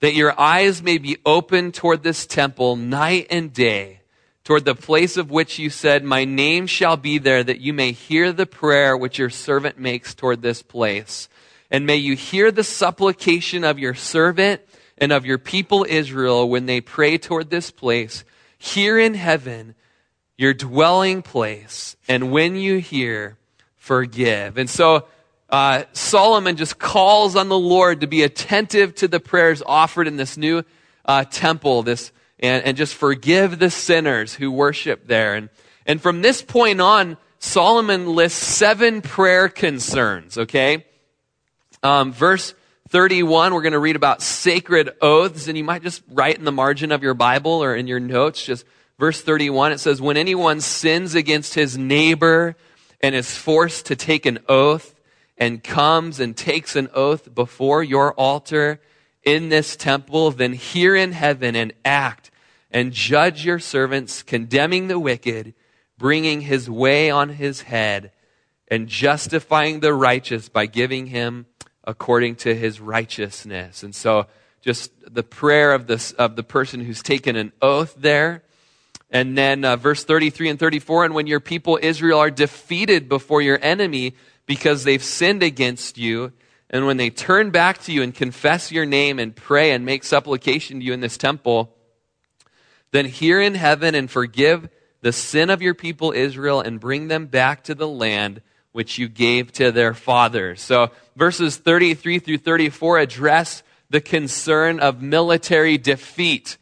[0.00, 4.00] That your eyes may be open toward this temple night and day,
[4.42, 7.92] toward the place of which you said, My name shall be there, that you may
[7.92, 11.28] hear the prayer which your servant makes toward this place.
[11.70, 14.60] And may you hear the supplication of your servant
[14.98, 18.24] and of your people Israel when they pray toward this place,
[18.58, 19.74] here in heaven,
[20.36, 21.96] your dwelling place.
[22.08, 23.38] And when you hear,
[23.76, 24.58] forgive.
[24.58, 25.06] And so,
[25.50, 30.16] uh, Solomon just calls on the Lord to be attentive to the prayers offered in
[30.16, 30.64] this new
[31.04, 32.10] uh, temple, this,
[32.40, 35.34] and, and just forgive the sinners who worship there.
[35.34, 35.50] And,
[35.86, 40.86] and from this point on, Solomon lists seven prayer concerns, okay?
[41.82, 42.54] Um, verse
[42.88, 46.52] 31, we're going to read about sacred oaths, and you might just write in the
[46.52, 48.64] margin of your Bible or in your notes, just
[48.98, 52.56] verse 31, it says, When anyone sins against his neighbor
[53.00, 54.94] and is forced to take an oath
[55.36, 58.80] and comes and takes an oath before your altar
[59.22, 62.30] in this temple, then hear in heaven and act
[62.70, 65.54] and judge your servants, condemning the wicked,
[65.96, 68.10] bringing his way on his head,
[68.68, 71.46] and justifying the righteous by giving him
[71.84, 73.82] according to his righteousness.
[73.82, 74.26] And so
[74.60, 78.42] just the prayer of, this, of the person who's taken an oath there.
[79.14, 83.40] And then uh, verse 33 and 34, and when your people Israel are defeated before
[83.40, 86.32] your enemy because they've sinned against you,
[86.68, 90.02] and when they turn back to you and confess your name and pray and make
[90.02, 91.76] supplication to you in this temple,
[92.90, 94.68] then hear in heaven and forgive
[95.00, 98.42] the sin of your people Israel and bring them back to the land
[98.72, 100.60] which you gave to their fathers.
[100.60, 106.58] So verses 33 through 34 address the concern of military defeat.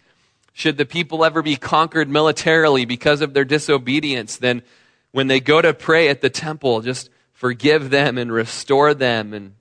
[0.53, 4.63] Should the people ever be conquered militarily because of their disobedience, then
[5.11, 9.33] when they go to pray at the temple, just forgive them and restore them.
[9.33, 9.55] And,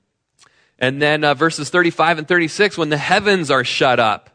[0.79, 4.29] and then uh, verses 35 and 36, when the heavens are shut up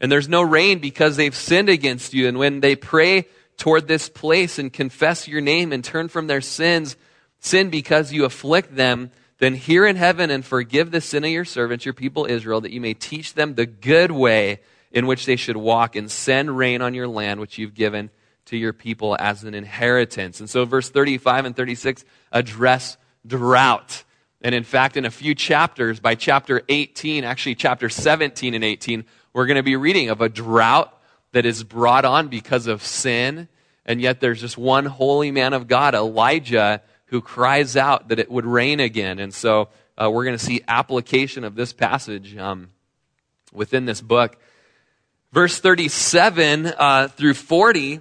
[0.00, 3.26] and there's no rain because they've sinned against you, and when they pray
[3.56, 6.96] toward this place and confess your name and turn from their sins,
[7.40, 11.44] sin because you afflict them, then hear in heaven and forgive the sin of your
[11.44, 14.60] servants, your people Israel, that you may teach them the good way
[14.96, 18.08] in which they should walk and send rain on your land, which you've given
[18.46, 20.40] to your people as an inheritance.
[20.40, 24.04] And so verse 35 and 36 address drought.
[24.40, 29.04] And in fact, in a few chapters, by chapter 18, actually chapter 17 and 18,
[29.34, 30.98] we're going to be reading of a drought
[31.32, 33.48] that is brought on because of sin.
[33.84, 38.30] And yet there's just one holy man of God, Elijah, who cries out that it
[38.30, 39.18] would rain again.
[39.18, 39.68] And so
[39.98, 42.70] uh, we're going to see application of this passage um,
[43.52, 44.38] within this book.
[45.36, 48.00] Verse 37 uh, through 40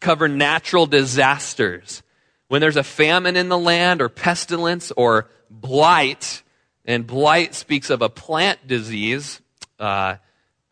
[0.00, 2.02] cover natural disasters.
[2.48, 6.42] When there's a famine in the land, or pestilence, or blight,
[6.84, 9.40] and blight speaks of a plant disease,
[9.78, 10.16] uh,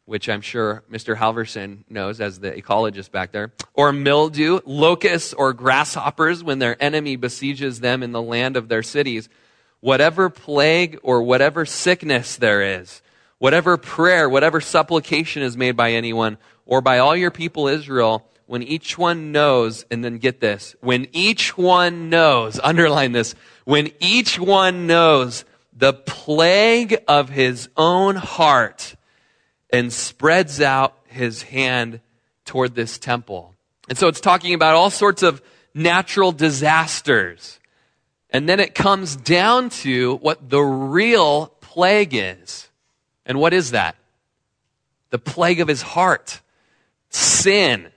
[0.07, 1.15] which I'm sure Mr.
[1.15, 7.15] Halverson knows as the ecologist back there, or mildew, locusts, or grasshoppers when their enemy
[7.15, 9.29] besieges them in the land of their cities.
[9.79, 13.03] Whatever plague or whatever sickness there is,
[13.39, 18.63] whatever prayer, whatever supplication is made by anyone or by all your people Israel, when
[18.63, 23.35] each one knows, and then get this, when each one knows, underline this,
[23.65, 28.97] when each one knows the plague of his own heart,
[29.71, 32.01] and spreads out his hand
[32.45, 33.55] toward this temple.
[33.89, 35.43] And so it's talking about all sorts of
[35.75, 37.59] natural disasters.
[38.31, 42.69] And then it comes down to what the real plague is.
[43.27, 43.97] And what is that?
[45.11, 46.41] The plague of his heart.
[47.11, 47.89] Sin.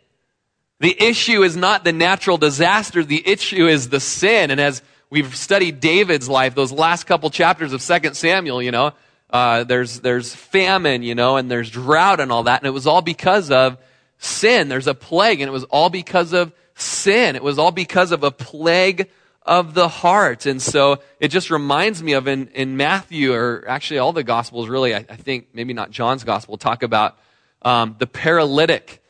[0.79, 4.49] The issue is not the natural disaster, the issue is the sin.
[4.49, 8.93] And as we've studied David's life, those last couple chapters of 2 Samuel, you know,
[9.29, 12.61] uh, there's, there's famine, you know, and there's drought and all that.
[12.61, 13.77] And it was all because of
[14.17, 14.69] sin.
[14.69, 17.35] There's a plague, and it was all because of sin.
[17.35, 19.09] It was all because of a plague
[19.49, 20.45] of the heart.
[20.45, 24.69] And so it just reminds me of in, in Matthew, or actually all the Gospels,
[24.69, 27.17] really, I, I think maybe not John's Gospel, talk about
[27.63, 29.03] um, the paralytic.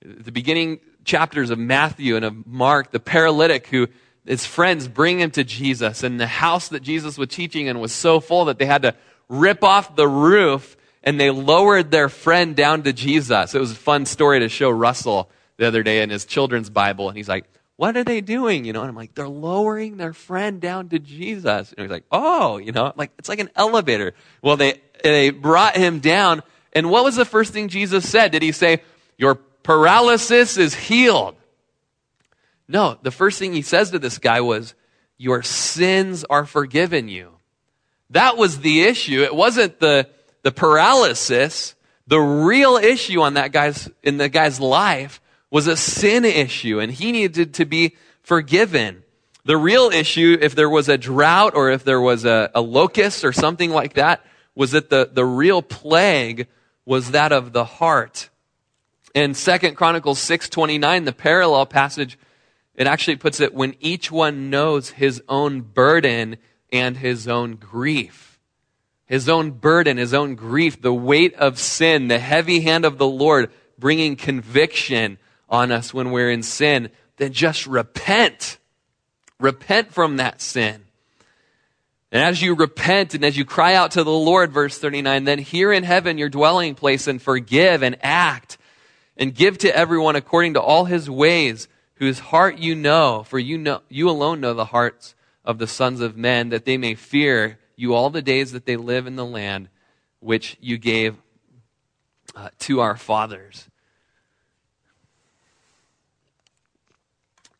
[0.00, 3.88] The beginning chapters of Matthew and of Mark, the paralytic who
[4.24, 7.92] his friends bring him to Jesus, and the house that Jesus was teaching in was
[7.92, 8.94] so full that they had to
[9.28, 13.52] rip off the roof and they lowered their friend down to Jesus.
[13.52, 17.08] It was a fun story to show Russell the other day in his children's Bible.
[17.08, 17.46] And he's like,
[17.82, 18.64] What are they doing?
[18.64, 21.72] You know, and I'm like, They're lowering their friend down to Jesus.
[21.72, 24.14] And he's like, Oh, you know, like it's like an elevator.
[24.40, 26.44] Well, they, they brought him down.
[26.72, 28.30] And what was the first thing Jesus said?
[28.30, 28.82] Did he say,
[29.18, 31.34] Your paralysis is healed?
[32.68, 34.76] No, the first thing he says to this guy was,
[35.18, 37.32] Your sins are forgiven you.
[38.10, 39.24] That was the issue.
[39.24, 40.08] It wasn't the,
[40.42, 41.74] the paralysis.
[42.06, 45.20] The real issue on that guy's, in the guy's life
[45.52, 49.04] was a sin issue and he needed to be forgiven.
[49.44, 53.22] The real issue, if there was a drought or if there was a, a locust
[53.22, 54.24] or something like that,
[54.54, 56.48] was that the, the real plague
[56.86, 58.30] was that of the heart.
[59.14, 62.18] In Second Chronicles 6.29, the parallel passage,
[62.74, 66.38] it actually puts it, when each one knows his own burden,
[66.72, 68.40] and his own grief.
[69.04, 73.06] His own burden, his own grief, the weight of sin, the heavy hand of the
[73.06, 75.18] Lord bringing conviction
[75.52, 78.58] on us when we're in sin, then just repent.
[79.38, 80.82] Repent from that sin.
[82.10, 85.38] And as you repent and as you cry out to the Lord, verse 39, then
[85.38, 88.58] hear in heaven your dwelling place and forgive and act
[89.16, 93.58] and give to everyone according to all his ways, whose heart you know, for you
[93.58, 97.58] know, you alone know the hearts of the sons of men, that they may fear
[97.76, 99.68] you all the days that they live in the land
[100.20, 101.16] which you gave
[102.34, 103.68] uh, to our fathers.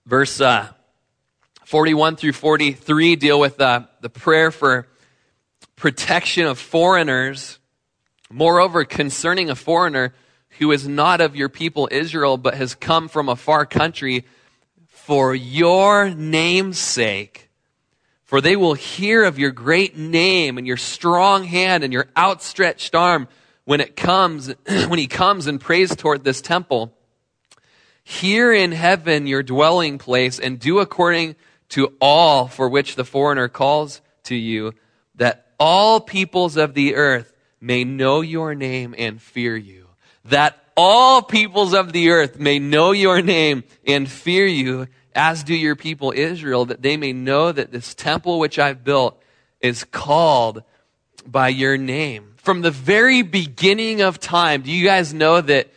[0.04, 0.68] Verse uh,
[1.64, 4.88] 41 through 43 deal with uh, the prayer for
[5.76, 7.60] protection of foreigners.
[8.30, 10.12] Moreover, concerning a foreigner
[10.58, 14.24] who is not of your people Israel, but has come from a far country,
[14.88, 17.48] for your name's sake,
[18.24, 22.94] for they will hear of your great name and your strong hand and your outstretched
[22.94, 23.28] arm
[23.64, 24.48] when it comes,
[24.88, 26.92] when he comes and prays toward this temple.
[28.04, 31.36] Hear in heaven your dwelling place and do according
[31.70, 34.74] to all for which the foreigner calls to you,
[35.14, 39.88] that all peoples of the earth may know your name and fear you.
[40.24, 45.54] That all peoples of the earth may know your name and fear you as do
[45.54, 49.22] your people Israel, that they may know that this temple which I've built
[49.60, 50.62] is called
[51.26, 52.34] by your name.
[52.36, 55.70] From the very beginning of time, do you guys know that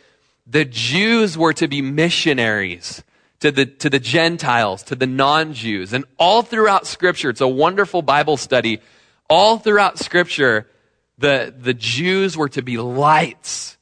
[0.46, 3.02] the Jews were to be missionaries?
[3.40, 5.92] to the, to the Gentiles, to the non-Jews.
[5.92, 8.80] And all throughout scripture, it's a wonderful Bible study.
[9.28, 10.66] All throughout scripture,
[11.18, 13.76] the, the Jews were to be lights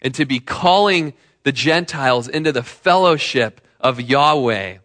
[0.00, 4.78] and to be calling the Gentiles into the fellowship of Yahweh.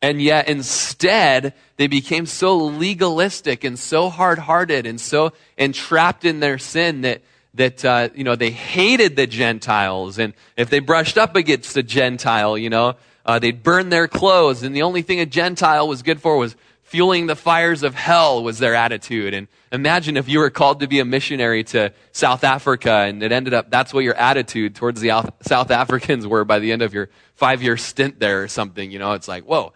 [0.00, 6.58] And yet instead, they became so legalistic and so hard-hearted and so entrapped in their
[6.58, 7.20] sin that,
[7.58, 10.18] that, uh, you know, they hated the Gentiles.
[10.18, 12.96] And if they brushed up against a Gentile, you know,
[13.26, 14.62] uh, they'd burn their clothes.
[14.62, 18.42] And the only thing a Gentile was good for was fueling the fires of hell
[18.42, 19.34] was their attitude.
[19.34, 23.30] And imagine if you were called to be a missionary to South Africa and it
[23.30, 25.10] ended up that's what your attitude towards the
[25.42, 28.90] South Africans were by the end of your five year stint there or something.
[28.90, 29.74] You know, it's like, whoa,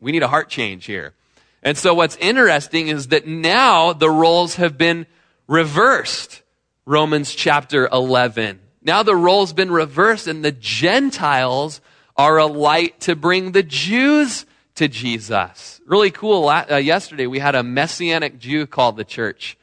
[0.00, 1.14] we need a heart change here.
[1.62, 5.06] And so what's interesting is that now the roles have been
[5.46, 6.42] reversed.
[6.88, 8.60] Romans chapter 11.
[8.80, 11.82] Now the role's been reversed and the Gentiles
[12.16, 15.82] are a light to bring the Jews to Jesus.
[15.84, 16.48] Really cool.
[16.48, 19.58] Uh, yesterday we had a Messianic Jew called the church,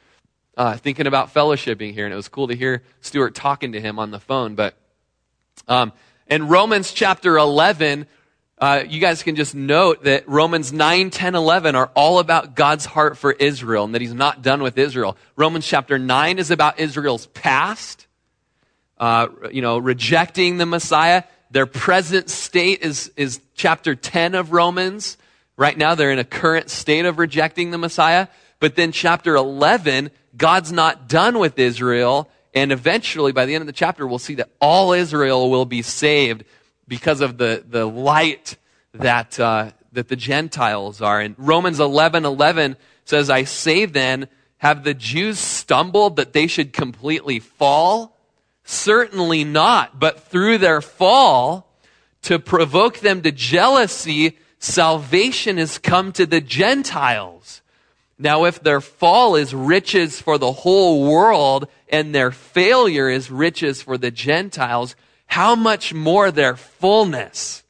[0.56, 3.98] uh, thinking about fellowshipping here, and it was cool to hear Stuart talking to him
[3.98, 4.54] on the phone.
[4.54, 4.76] But
[5.66, 5.92] um,
[6.28, 8.06] in Romans chapter 11,
[8.58, 12.86] uh, you guys can just note that Romans 9, 10, 11 are all about God's
[12.86, 15.16] heart for Israel and that he's not done with Israel.
[15.36, 18.06] Romans chapter 9 is about Israel's past,
[18.96, 21.24] uh, you know, rejecting the Messiah.
[21.50, 25.18] Their present state is, is chapter 10 of Romans.
[25.58, 28.28] Right now, they're in a current state of rejecting the Messiah.
[28.58, 32.30] But then chapter 11, God's not done with Israel.
[32.54, 35.82] And eventually, by the end of the chapter, we'll see that all Israel will be
[35.82, 36.44] saved
[36.88, 38.56] because of the, the light
[38.92, 41.20] that, uh, that the Gentiles are.
[41.20, 44.28] And Romans 11, 11 says, I say then,
[44.58, 48.16] have the Jews stumbled that they should completely fall?
[48.64, 50.00] Certainly not.
[50.00, 51.66] But through their fall,
[52.22, 57.62] to provoke them to jealousy, salvation has come to the Gentiles.
[58.18, 63.82] Now, if their fall is riches for the whole world and their failure is riches
[63.82, 64.96] for the Gentiles,
[65.26, 67.62] how much more their fullness.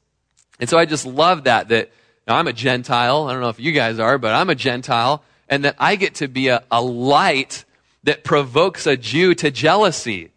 [0.61, 1.91] And so I just love that, that
[2.27, 3.25] I'm a Gentile.
[3.25, 6.17] I don't know if you guys are, but I'm a Gentile and that I get
[6.17, 7.65] to be a, a light
[8.05, 10.31] that provokes a Jew to jealousy.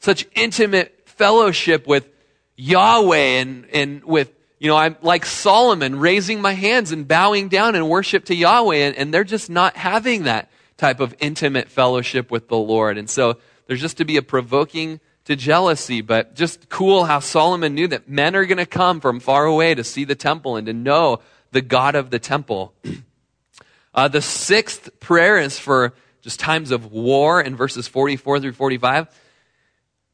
[0.00, 2.08] Such intimate fellowship with
[2.56, 7.74] Yahweh and, and with, you know, I'm like Solomon raising my hands and bowing down
[7.74, 12.30] in worship to Yahweh and, and they're just not having that type of intimate fellowship
[12.30, 12.98] with the Lord.
[12.98, 17.74] And so there's just to be a provoking to jealousy, but just cool how Solomon
[17.74, 20.66] knew that men are going to come from far away to see the temple and
[20.66, 21.20] to know
[21.52, 22.74] the God of the temple.
[23.96, 29.06] Uh, the sixth prayer is for just times of war in verses 44 through 45.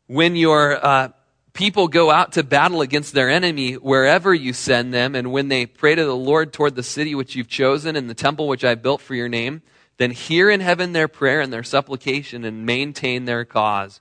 [0.07, 1.09] When your uh,
[1.55, 5.65] people go out to battle against their enemy, wherever you send them, and when they
[5.65, 8.75] pray to the Lord toward the city which you've chosen and the temple which I
[8.75, 9.63] built for your name,
[9.97, 14.01] then hear in heaven their prayer and their supplication and maintain their cause.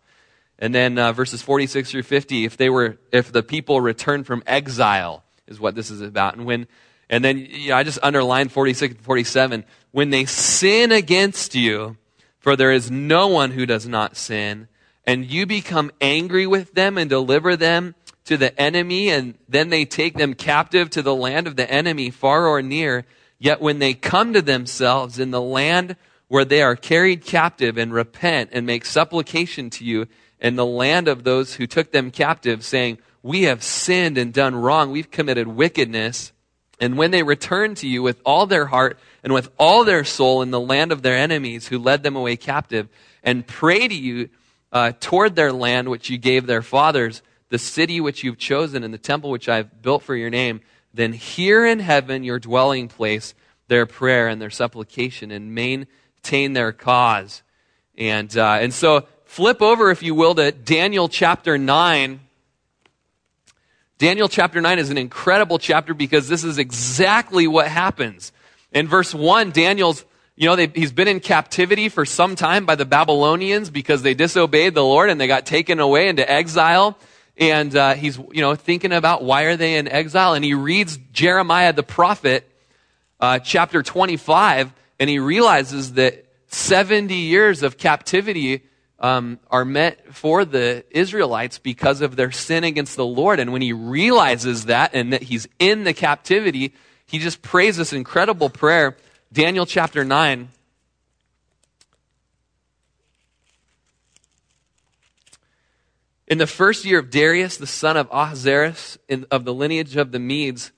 [0.60, 4.43] And then uh, verses 46 through 50, if they were, if the people return from
[4.45, 6.36] exile, is what this is about.
[6.36, 6.68] And when,
[7.10, 9.64] and then you know, I just underlined 46 and 47.
[9.91, 11.97] When they sin against you,
[12.39, 14.68] for there is no one who does not sin,
[15.05, 17.95] and you become angry with them and deliver them
[18.26, 22.12] to the enemy, and then they take them captive to the land of the enemy,
[22.12, 23.05] far or near.
[23.39, 25.95] Yet when they come to themselves in the land
[26.28, 30.07] where they are carried captive and repent and make supplication to you,
[30.40, 34.56] in the land of those who took them captive, saying, We have sinned and done
[34.56, 34.92] wrong.
[34.92, 36.32] We've committed wickedness.
[36.80, 40.42] And when they return to you with all their heart and with all their soul
[40.42, 42.88] in the land of their enemies who led them away captive,
[43.22, 44.30] and pray to you
[44.72, 48.94] uh, toward their land which you gave their fathers, the city which you've chosen, and
[48.94, 50.62] the temple which I've built for your name,
[50.94, 53.34] then hear in heaven your dwelling place
[53.68, 57.44] their prayer and their supplication, and maintain their cause.
[57.98, 62.20] And uh, and so Flip over, if you will, to Daniel chapter 9.
[64.00, 68.32] Daniel chapter 9 is an incredible chapter because this is exactly what happens.
[68.72, 70.04] In verse 1, Daniel's,
[70.36, 74.16] you know, they, he's been in captivity for some time by the Babylonians because they
[74.16, 76.98] disobeyed the Lord and they got taken away into exile.
[77.38, 80.34] And uh, he's, you know, thinking about why are they in exile.
[80.34, 82.50] And he reads Jeremiah the prophet,
[83.20, 88.64] uh, chapter 25, and he realizes that 70 years of captivity
[89.00, 93.39] um, are meant for the Israelites because of their sin against the Lord.
[93.39, 96.74] And when he realizes that and that he's in the captivity,
[97.06, 98.97] he just prays this incredible prayer.
[99.32, 100.50] Daniel chapter 9.
[106.28, 109.00] In the first year of Darius, the son of Ahasuerus,
[109.32, 110.72] of the lineage of the Medes,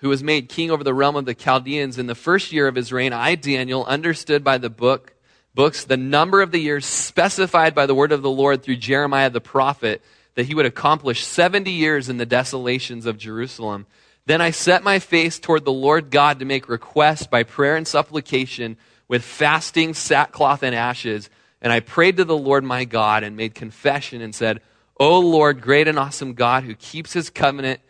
[0.00, 2.74] who was made king over the realm of the Chaldeans in the first year of
[2.74, 5.13] his reign, I, Daniel, understood by the book,
[5.54, 9.30] books the number of the years specified by the word of the Lord through Jeremiah
[9.30, 10.02] the prophet,
[10.34, 13.86] that he would accomplish 70 years in the desolations of Jerusalem.
[14.26, 17.86] Then I set my face toward the Lord God to make request by prayer and
[17.86, 18.76] supplication
[19.06, 21.30] with fasting, sackcloth, and ashes.
[21.60, 24.60] And I prayed to the Lord my God and made confession and said,
[24.98, 27.80] O Lord, great and awesome God, who keeps his covenant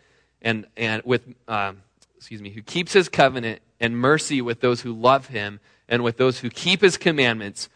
[0.41, 1.81] and, and with, um,
[2.17, 6.17] excuse me, who keeps his covenant and mercy with those who love him and with
[6.17, 7.69] those who keep his commandments.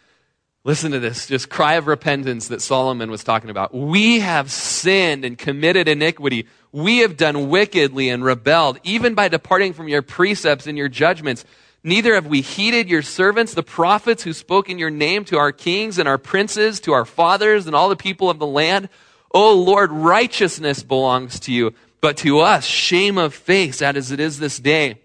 [0.65, 3.73] Listen to this, just cry of repentance that Solomon was talking about.
[3.73, 6.47] We have sinned and committed iniquity.
[6.71, 11.45] We have done wickedly and rebelled, even by departing from your precepts and your judgments.
[11.81, 15.53] Neither have we heeded your servants, the prophets who spoke in your name to our
[15.53, 18.89] kings and our princes, to our fathers and all the people of the land.
[19.33, 24.39] O Lord, righteousness belongs to you but to us, shame of face, as it is
[24.39, 24.99] this day.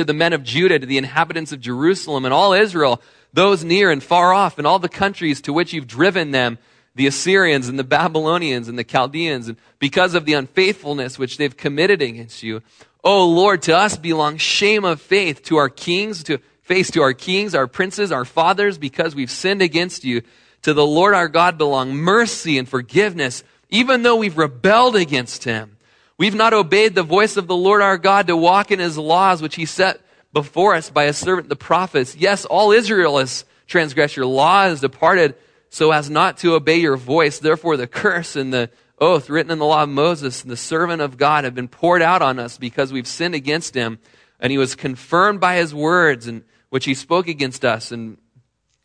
[0.00, 3.02] To the men of Judah, to the inhabitants of Jerusalem and all Israel,
[3.34, 6.56] those near and far off, and all the countries to which you've driven them,
[6.94, 11.54] the Assyrians and the Babylonians and the Chaldeans, and because of the unfaithfulness which they've
[11.54, 12.62] committed against you.
[13.04, 17.12] O Lord, to us belongs shame of faith, to our kings, to face to our
[17.12, 20.22] kings, our princes, our fathers, because we've sinned against you.
[20.62, 25.76] To the Lord our God belong mercy and forgiveness, even though we've rebelled against him.
[26.20, 29.40] We've not obeyed the voice of the Lord our God to walk in his laws,
[29.40, 30.02] which he set
[30.34, 32.14] before us by his servant the prophets.
[32.14, 35.34] Yes, all Israel has transgressed your law, has departed
[35.70, 37.38] so as not to obey your voice.
[37.38, 38.68] Therefore, the curse and the
[38.98, 42.02] oath written in the law of Moses, and the servant of God, have been poured
[42.02, 43.98] out on us because we've sinned against him.
[44.38, 48.18] And he was confirmed by his words, and which he spoke against us and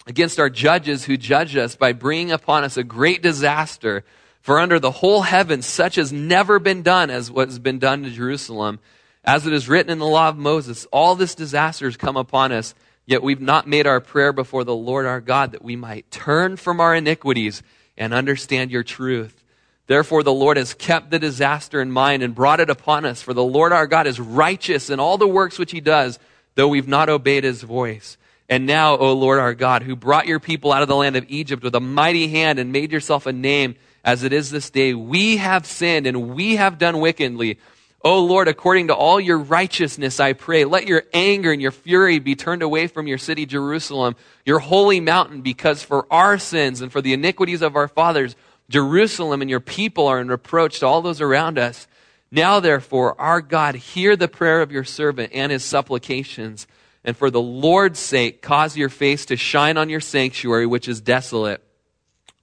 [0.07, 4.05] against our judges who judged us by bringing upon us a great disaster
[4.45, 8.03] for under the whole heaven, such has never been done as what has been done
[8.03, 8.77] to Jerusalem.
[9.23, 12.51] As it is written in the law of Moses, all this disaster has come upon
[12.51, 12.75] us,
[13.07, 16.57] yet we've not made our prayer before the Lord our God that we might turn
[16.57, 17.63] from our iniquities
[17.97, 19.43] and understand your truth.
[19.87, 23.23] Therefore, the Lord has kept the disaster in mind and brought it upon us.
[23.23, 26.19] For the Lord our God is righteous in all the works which he does,
[26.53, 28.15] though we've not obeyed his voice.
[28.47, 31.25] And now, O Lord our God, who brought your people out of the land of
[31.29, 33.75] Egypt with a mighty hand and made yourself a name
[34.05, 34.93] as it is this day.
[34.93, 37.59] We have sinned and we have done wickedly.
[38.01, 42.19] O Lord, according to all your righteousness, I pray, let your anger and your fury
[42.19, 46.91] be turned away from your city, Jerusalem, your holy mountain, because for our sins and
[46.91, 48.35] for the iniquities of our fathers,
[48.69, 51.87] Jerusalem and your people are in reproach to all those around us.
[52.29, 56.67] Now, therefore, our God, hear the prayer of your servant and his supplications.
[57.03, 61.01] And for the Lord's sake, cause your face to shine on your sanctuary, which is
[61.01, 61.63] desolate.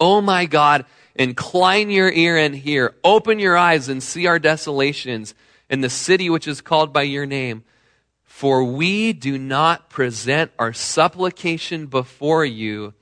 [0.01, 2.95] O my God, Incline your ear and hear.
[3.05, 5.35] Open your eyes and see our desolations
[5.69, 7.65] in the city which is called by your name.
[8.25, 12.95] For we do not present our supplication before you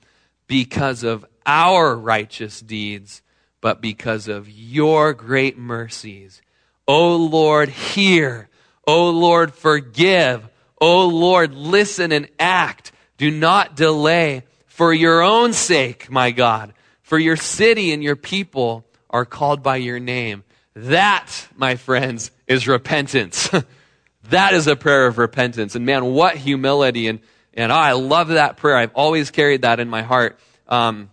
[0.47, 3.21] because of our righteous deeds,
[3.61, 6.41] but because of your great mercies.
[6.87, 8.49] O Lord, hear.
[8.85, 10.49] O Lord, forgive.
[10.79, 12.91] O Lord, listen and act.
[13.17, 14.43] Do not delay.
[14.65, 16.73] For your own sake, my God
[17.11, 20.45] for your city and your people are called by your name.
[20.75, 23.49] That, my friends, is repentance.
[24.29, 25.75] that is a prayer of repentance.
[25.75, 27.09] And man, what humility.
[27.09, 27.19] And,
[27.53, 28.77] and oh, I love that prayer.
[28.77, 30.39] I've always carried that in my heart.
[30.69, 31.09] Um,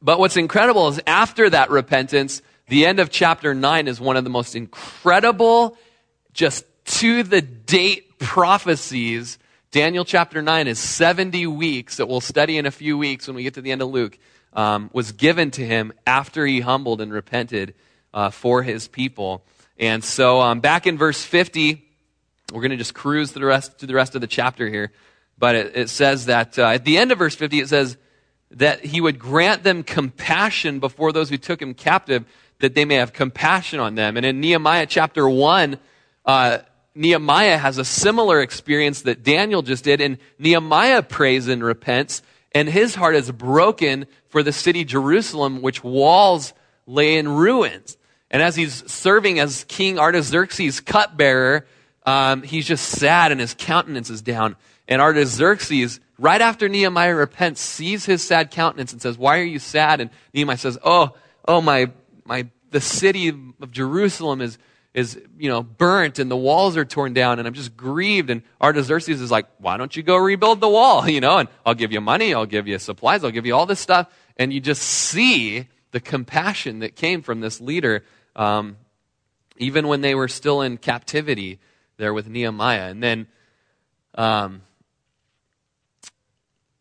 [0.00, 4.24] but what's incredible is after that repentance, the end of chapter 9 is one of
[4.24, 5.78] the most incredible,
[6.32, 6.64] just
[6.96, 9.38] to the date prophecies.
[9.70, 13.44] Daniel chapter 9 is 70 weeks that we'll study in a few weeks when we
[13.44, 14.18] get to the end of Luke
[14.54, 17.74] um, was given to him after he humbled and repented
[18.12, 19.44] uh, for his people.
[19.78, 21.82] And so um, back in verse 50,
[22.52, 24.92] we're going to just cruise through the, rest, through the rest of the chapter here.
[25.38, 27.96] But it, it says that uh, at the end of verse 50, it says
[28.50, 32.24] that he would grant them compassion before those who took him captive,
[32.60, 34.16] that they may have compassion on them.
[34.16, 35.78] And in Nehemiah chapter 1,
[36.26, 36.58] uh,
[36.94, 42.22] Nehemiah has a similar experience that Daniel just did, and Nehemiah prays and repents,
[42.54, 46.52] and his heart is broken for the city Jerusalem, which walls
[46.86, 47.96] lay in ruins.
[48.30, 51.66] And as he's serving as King Artaxerxes' cupbearer,
[52.04, 54.56] um, he's just sad and his countenance is down.
[54.88, 59.58] And Artaxerxes, right after Nehemiah repents, sees his sad countenance and says, Why are you
[59.58, 60.00] sad?
[60.00, 61.14] And Nehemiah says, Oh,
[61.46, 61.90] oh, my,
[62.24, 64.58] my, the city of Jerusalem is,
[64.94, 68.28] is, you know, burnt and the walls are torn down and I'm just grieved.
[68.28, 71.08] And Artaxerxes is like, Why don't you go rebuild the wall?
[71.12, 73.66] You know, and I'll give you money, I'll give you supplies, I'll give you all
[73.66, 78.76] this stuff and you just see the compassion that came from this leader, um,
[79.58, 81.58] even when they were still in captivity,
[81.98, 82.88] there with Nehemiah.
[82.88, 83.26] And then,
[84.14, 84.62] um,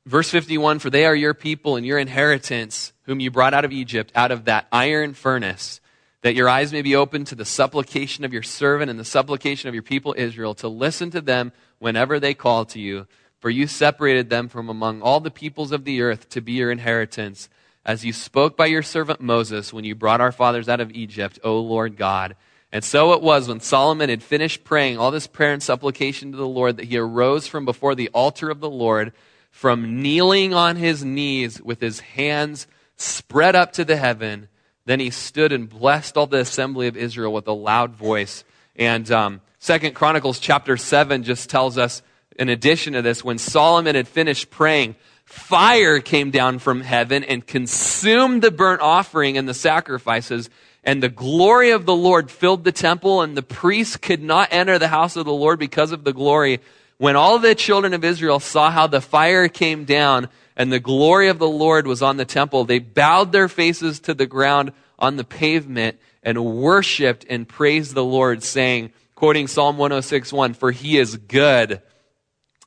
[0.05, 3.71] verse 51 For they are your people and your inheritance, whom you brought out of
[3.71, 5.80] Egypt, out of that iron furnace,
[6.21, 9.67] that your eyes may be open to the supplication of your servant and the supplication
[9.69, 13.07] of your people Israel, to listen to them whenever they call to you.
[13.39, 16.69] For you separated them from among all the peoples of the earth to be your
[16.69, 17.49] inheritance,
[17.83, 21.39] as you spoke by your servant Moses when you brought our fathers out of Egypt,
[21.43, 22.35] O Lord God.
[22.71, 26.37] And so it was when Solomon had finished praying all this prayer and supplication to
[26.37, 29.11] the Lord that he arose from before the altar of the Lord,
[29.49, 34.47] from kneeling on his knees with his hands spread up to the heaven.
[34.85, 38.43] Then he stood and blessed all the assembly of Israel with a loud voice.
[38.75, 42.01] And um, Second Chronicles chapter 7 just tells us,
[42.37, 47.45] in addition to this, when Solomon had finished praying, fire came down from heaven and
[47.45, 50.49] consumed the burnt offering and the sacrifices
[50.83, 54.79] and the glory of the Lord filled the temple, and the priests could not enter
[54.79, 56.59] the house of the Lord because of the glory.
[57.01, 61.29] When all the children of Israel saw how the fire came down and the glory
[61.29, 65.15] of the Lord was on the temple, they bowed their faces to the ground on
[65.15, 70.99] the pavement and worshiped and praised the Lord, saying, quoting Psalm 106 1, For he
[70.99, 71.81] is good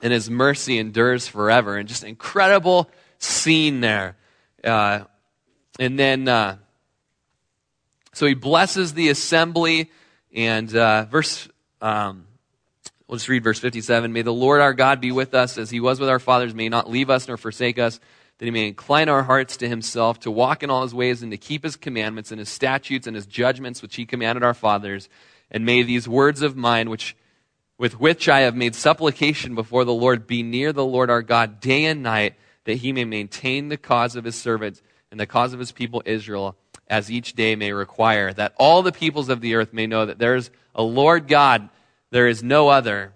[0.03, 1.77] and his mercy endures forever.
[1.77, 4.17] And just incredible scene there.
[4.65, 5.05] Uh,
[5.79, 6.27] and then.
[6.27, 6.57] Uh,
[8.13, 9.93] so he blesses the assembly,
[10.33, 11.49] and uh, verse,
[11.81, 12.27] um,
[13.15, 14.13] we'll just read verse 57.
[14.13, 16.53] May the Lord our God be with us as he was with our fathers.
[16.53, 18.01] May not leave us nor forsake us,
[18.39, 21.31] that he may incline our hearts to himself, to walk in all his ways, and
[21.31, 25.09] to keep his commandments and his statutes and his judgments, which he commanded our fathers.
[25.49, 27.17] And may these words of mine, which
[27.79, 31.61] with which I have made supplication before the Lord, be near the Lord our God
[31.61, 32.35] day and night,
[32.65, 36.03] that he may maintain the cause of his servants and the cause of his people
[36.05, 36.57] Israel
[36.89, 40.19] as each day may require, that all the peoples of the earth may know that
[40.19, 41.69] there is a Lord God,
[42.15, 43.13] there is no other.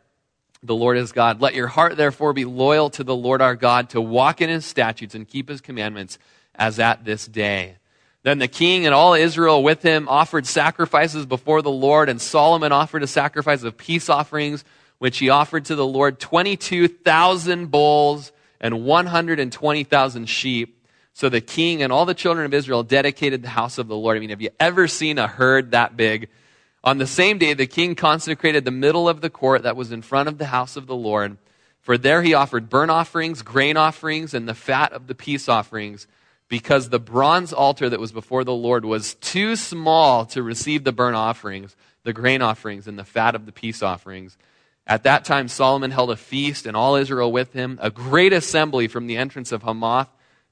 [0.60, 1.40] The Lord is God.
[1.40, 4.66] Let your heart therefore be loyal to the Lord our God, to walk in his
[4.66, 6.18] statutes and keep his commandments
[6.56, 7.76] as at this day.
[8.24, 12.72] Then the king and all Israel with him offered sacrifices before the Lord, and Solomon
[12.72, 14.64] offered a sacrifice of peace offerings,
[14.98, 20.84] which he offered to the Lord 22,000 bulls and 120,000 sheep.
[21.12, 24.16] So the king and all the children of Israel dedicated the house of the Lord.
[24.16, 26.30] I mean, have you ever seen a herd that big?
[26.84, 30.02] On the same day, the king consecrated the middle of the court that was in
[30.02, 31.36] front of the house of the Lord.
[31.80, 36.06] For there he offered burnt offerings, grain offerings, and the fat of the peace offerings,
[36.48, 40.92] because the bronze altar that was before the Lord was too small to receive the
[40.92, 44.36] burnt offerings, the grain offerings, and the fat of the peace offerings.
[44.86, 48.88] At that time, Solomon held a feast, and all Israel with him, a great assembly
[48.88, 50.08] from the entrance of Hamath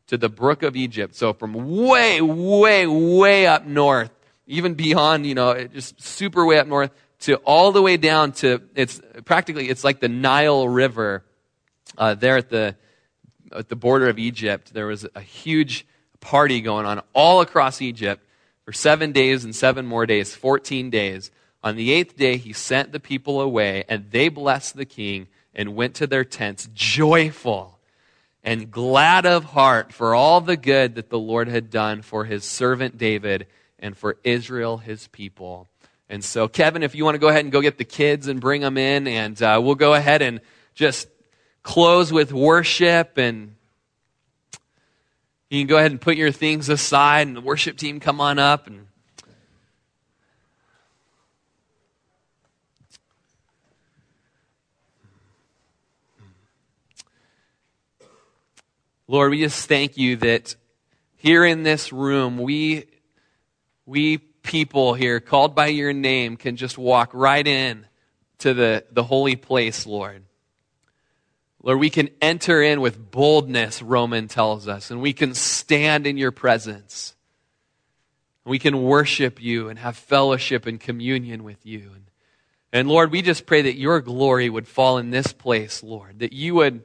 [0.09, 1.15] to the brook of Egypt.
[1.15, 1.55] So from
[1.87, 4.11] way, way, way up north,
[4.47, 6.91] even beyond, you know, just super way up north
[7.21, 11.25] to all the way down to, it's practically, it's like the Nile River
[11.99, 12.77] uh, there at the,
[13.53, 14.73] at the border of Egypt.
[14.73, 15.87] There was a huge
[16.21, 18.23] party going on all across Egypt
[18.65, 21.31] for seven days and seven more days, 14 days.
[21.63, 25.75] On the eighth day, he sent the people away, and they blessed the king and
[25.75, 27.79] went to their tents joyful
[28.45, 32.45] and glad of heart for all the good that the Lord had done for his
[32.45, 33.47] servant David
[33.87, 35.69] and for Israel, his people.
[36.09, 38.41] And so, Kevin, if you want to go ahead and go get the kids and
[38.41, 40.41] bring them in, and uh, we'll go ahead and
[40.75, 41.09] just
[41.63, 43.55] close with worship and
[45.51, 48.39] you can go ahead and put your things aside and the worship team come on
[48.39, 48.87] up and
[59.09, 60.57] Lord, we just thank you that
[61.15, 62.87] here in this room, we,
[63.87, 67.87] we people here called by your name can just walk right in
[68.39, 70.23] to the, the holy place, Lord.
[71.63, 76.17] Lord, we can enter in with boldness, Roman tells us, and we can stand in
[76.17, 77.15] your presence.
[78.45, 81.91] We can worship you and have fellowship and communion with you.
[81.93, 82.05] And,
[82.73, 86.33] and Lord, we just pray that your glory would fall in this place, Lord, that
[86.33, 86.85] you would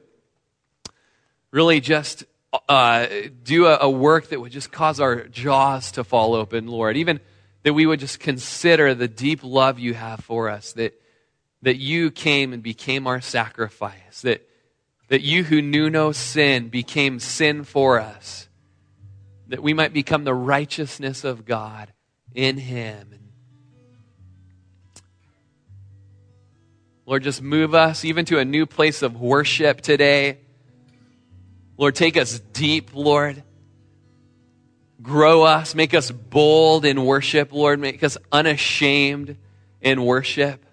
[1.52, 2.24] really just
[2.68, 3.06] uh,
[3.42, 6.96] do a, a work that would just cause our jaws to fall open, Lord.
[6.96, 7.20] Even
[7.62, 11.00] that we would just consider the deep love you have for us, that,
[11.62, 14.48] that you came and became our sacrifice, that,
[15.08, 18.48] that you who knew no sin became sin for us,
[19.48, 21.92] that we might become the righteousness of God
[22.34, 23.18] in him.
[27.06, 30.38] Lord, just move us even to a new place of worship today.
[31.82, 33.42] Lord, take us deep, Lord.
[35.02, 37.80] Grow us, make us bold in worship, Lord.
[37.80, 39.36] Make us unashamed
[39.80, 40.64] in worship.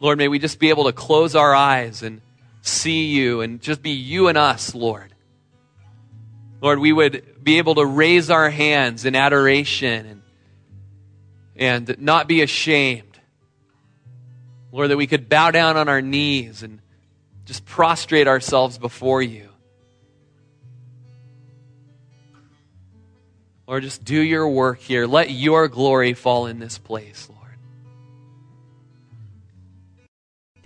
[0.00, 2.22] Lord, may we just be able to close our eyes and
[2.60, 5.14] see you and just be you and us, Lord.
[6.60, 10.22] Lord, we would be able to raise our hands in adoration and,
[11.54, 13.20] and not be ashamed.
[14.72, 16.80] Lord, that we could bow down on our knees and
[17.44, 19.50] just prostrate ourselves before you.
[23.66, 25.06] Lord, just do your work here.
[25.06, 27.40] Let your glory fall in this place, Lord.